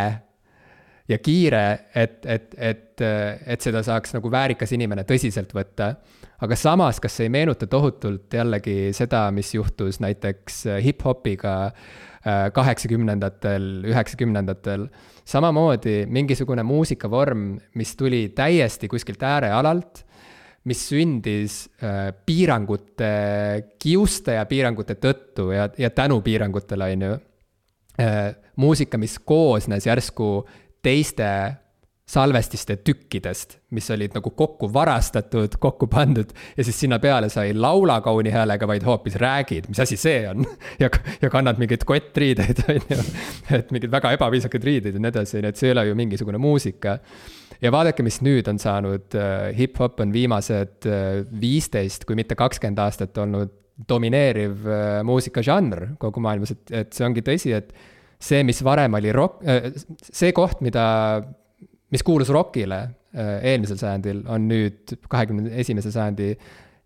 [1.08, 1.64] ja kiire,
[1.96, 3.04] et, et, et,
[3.46, 5.96] et seda saaks nagu väärikas inimene tõsiselt võtta.
[6.44, 14.88] aga samas, kas ei meenuta tohutult jällegi seda, mis juhtus näiteks hip-hopiga äh, kaheksakümnendatel, üheksakümnendatel.
[15.26, 20.06] samamoodi mingisugune muusikavorm, mis tuli täiesti kuskilt äärealalt,
[20.70, 23.12] mis sündis äh, piirangute
[23.82, 27.18] kiuste ja piirangute tõttu ja, ja tänu piirangutele, on ju.
[28.00, 30.46] Äh, muusika, mis koosnes järsku
[30.84, 31.30] teiste
[32.04, 37.54] salvestiste tükkidest, mis olid nagu kokku varastatud, kokku pandud ja siis sinna peale sa ei
[37.56, 40.44] laula kauni häälega, vaid hoopis räägid, mis asi see on.
[40.84, 40.90] ja,
[41.22, 43.06] ja kannad mingeid kottriideid, on ju,
[43.56, 46.42] et mingeid väga ebaviisakaid riideid ja nii edasi, nii et see ei ole ju mingisugune
[46.44, 46.98] muusika.
[47.62, 52.84] ja vaadake, mis nüüd on saanud uh,, hip-hop on viimased uh, viisteist, kui mitte kakskümmend
[52.84, 53.56] aastat olnud
[53.90, 57.72] domineeriv uh, muusikažanr kogu maailmas, et, et see ongi tõsi, et
[58.24, 59.72] see, mis varem oli rock, äh,
[60.04, 60.86] see koht, mida,
[61.94, 66.34] mis kuulus rockile äh, eelmisel sajandil, on nüüd kahekümne esimese sajandi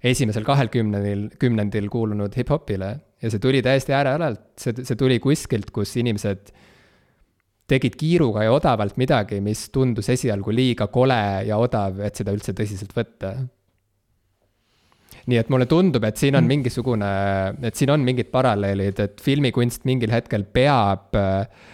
[0.04, 2.98] esimesel kahel kümnendil, kümnendil kuulunud hip-hopile.
[3.22, 6.52] ja see tuli täiesti äärealalt, see, see tuli kuskilt, kus inimesed
[7.68, 12.54] tegid kiiruga ja odavalt midagi, mis tundus esialgu liiga kole ja odav, et seda üldse
[12.56, 13.34] tõsiselt võtta
[15.28, 16.54] nii et mulle tundub, et siin on mm.
[16.54, 17.10] mingisugune,
[17.68, 21.74] et siin on mingid paralleelid, et filmikunst mingil hetkel peab äh,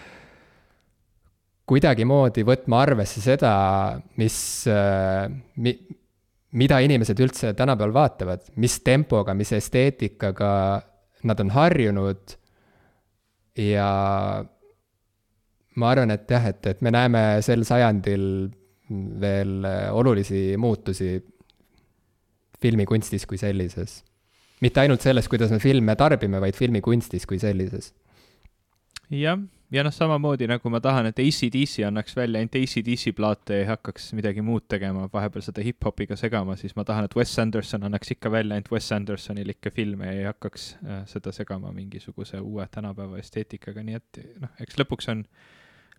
[1.69, 3.53] kuidagimoodi võtma arvesse seda,
[4.19, 4.37] mis
[4.67, 5.75] äh, mi,,
[6.59, 10.53] mida inimesed üldse tänapäeval vaatavad, mis tempoga, mis esteetikaga
[11.23, 12.37] nad on harjunud.
[13.57, 13.89] ja
[15.75, 18.25] ma arvan, et jah, et, et me näeme sel sajandil
[19.21, 21.15] veel olulisi muutusi
[22.61, 24.01] filmikunstis kui sellises.
[24.63, 27.93] mitte ainult selles, kuidas me filme tarbime, vaid filmikunstis kui sellises.
[29.09, 29.39] jah,
[29.73, 33.69] ja noh, samamoodi nagu ma tahan, et ACDC annaks välja ainult ACDC plaate ja ei
[33.71, 38.13] hakkaks midagi muud tegema, vahepeal seda hip-hopiga segama, siis ma tahan, et Wes Anderson annaks
[38.15, 43.19] ikka välja ainult Wes Andersonilikke filme ja ei hakkaks äh, seda segama mingisuguse uue tänapäeva
[43.21, 45.51] esteetikaga, nii et noh, eks lõpuks on äh,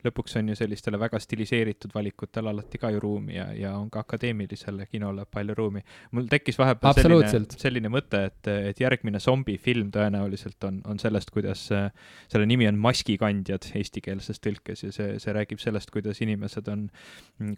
[0.05, 4.05] lõpuks on ju sellistele väga stiliseeritud valikutele alati ka ju ruumi ja, ja on ka
[4.05, 5.83] akadeemilisele kinole palju ruumi.
[6.13, 11.67] mul tekkis vahepeal selline, selline mõte, et, et järgmine zombifilm tõenäoliselt on, on sellest, kuidas
[11.75, 11.91] äh,
[12.33, 16.87] selle nimi on Maskikandjad eestikeelses tõlkes ja see, see räägib sellest, kuidas inimesed on,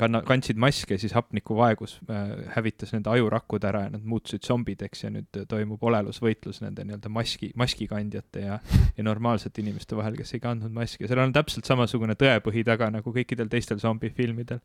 [0.00, 5.12] kanna-, kandsid maske, siis hapnikuvaegus äh, hävitas nende ajurakud ära ja nad muutusid zombideks ja
[5.14, 8.60] nüüd toimub olelusvõitlus nende nii-öelda maski, maskikandjate ja,
[8.96, 12.64] ja normaalsete inimeste vahel, kes ei kandnud maski ja seal on täpselt samasugune tõe tõepõhi
[12.66, 14.60] taga nagu kõikidel teistel zombifilmidel.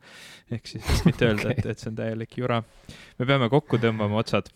[0.52, 2.62] ehk siis mitte öelda okay., et, et see on täielik jura.
[3.20, 4.52] me peame kokku tõmbama otsad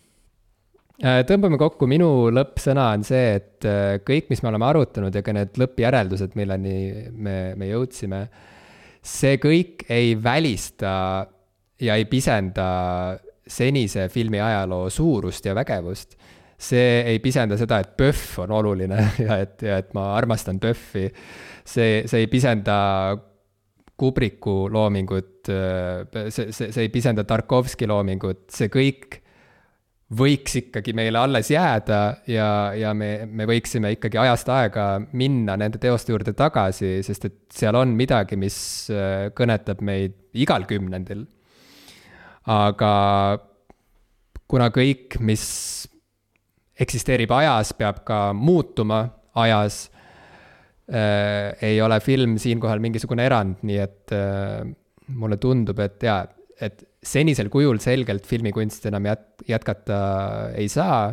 [1.02, 5.24] äh, tõmbame kokku, minu lõppsõna on see, et äh, kõik, mis me oleme arutanud ja
[5.24, 6.76] ka need lõppjäreldused, milleni
[7.12, 8.26] me, me jõudsime,
[9.06, 10.92] see kõik ei välista
[11.80, 12.68] ja ei pisenda
[13.46, 16.16] senise filmi ajaloo suurust ja vägevust.
[16.56, 18.96] see ei pisenda seda, et PÖFF on oluline
[19.26, 21.10] ja et, ja et ma armastan PÖFFi
[21.66, 22.76] see, see ei pisenda
[23.96, 29.22] Kubriku loomingut, see, see, see ei pisenda Tarkovski loomingut, see kõik
[30.14, 32.00] võiks ikkagi meile alles jääda
[32.30, 32.48] ja,
[32.78, 34.84] ja me, me võiksime ikkagi ajast aega
[35.18, 38.58] minna nende teoste juurde tagasi, sest et seal on midagi, mis
[38.94, 41.26] äh, kõnetab meid igal kümnendil.
[42.46, 42.92] aga
[44.46, 45.44] kuna kõik, mis
[46.78, 49.88] eksisteerib ajas, peab ka muutuma ajas
[50.90, 54.66] äh, ei ole film siinkohal mingisugune erand, nii et äh,
[55.16, 56.20] mulle tundub, et jaa,
[56.60, 59.98] et senisel kujul selgelt filmikunst enam jät-, jätkata
[60.58, 61.10] ei saa,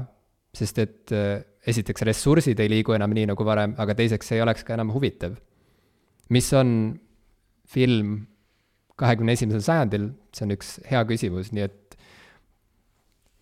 [0.53, 4.65] sest et äh, esiteks ressursid ei liigu enam nii nagu varem, aga teiseks ei oleks
[4.67, 5.38] ka enam huvitav.
[6.30, 6.69] mis on
[7.69, 8.26] film
[8.97, 11.82] kahekümne esimesel sajandil, see on üks hea küsimus, nii et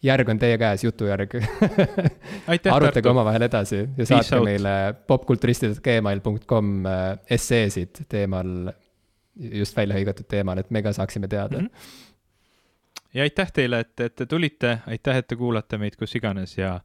[0.04, 1.36] järg on teie käes, jutujärg
[2.74, 4.76] arutage omavahel edasi ja saatke meile
[5.08, 7.04] popkulturistid.gmail.com äh,
[7.38, 8.72] esseesid teemal,
[9.62, 11.68] just välja hõigatud teemal, et me ka saaksime teada mm.
[11.68, 13.12] -hmm.
[13.14, 16.80] ja aitäh teile, et, et te tulite, aitäh, et te kuulate meid kus iganes ja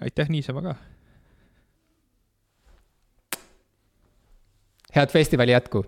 [0.00, 0.74] aitäh niisama ka.
[4.96, 5.84] head festivali jätku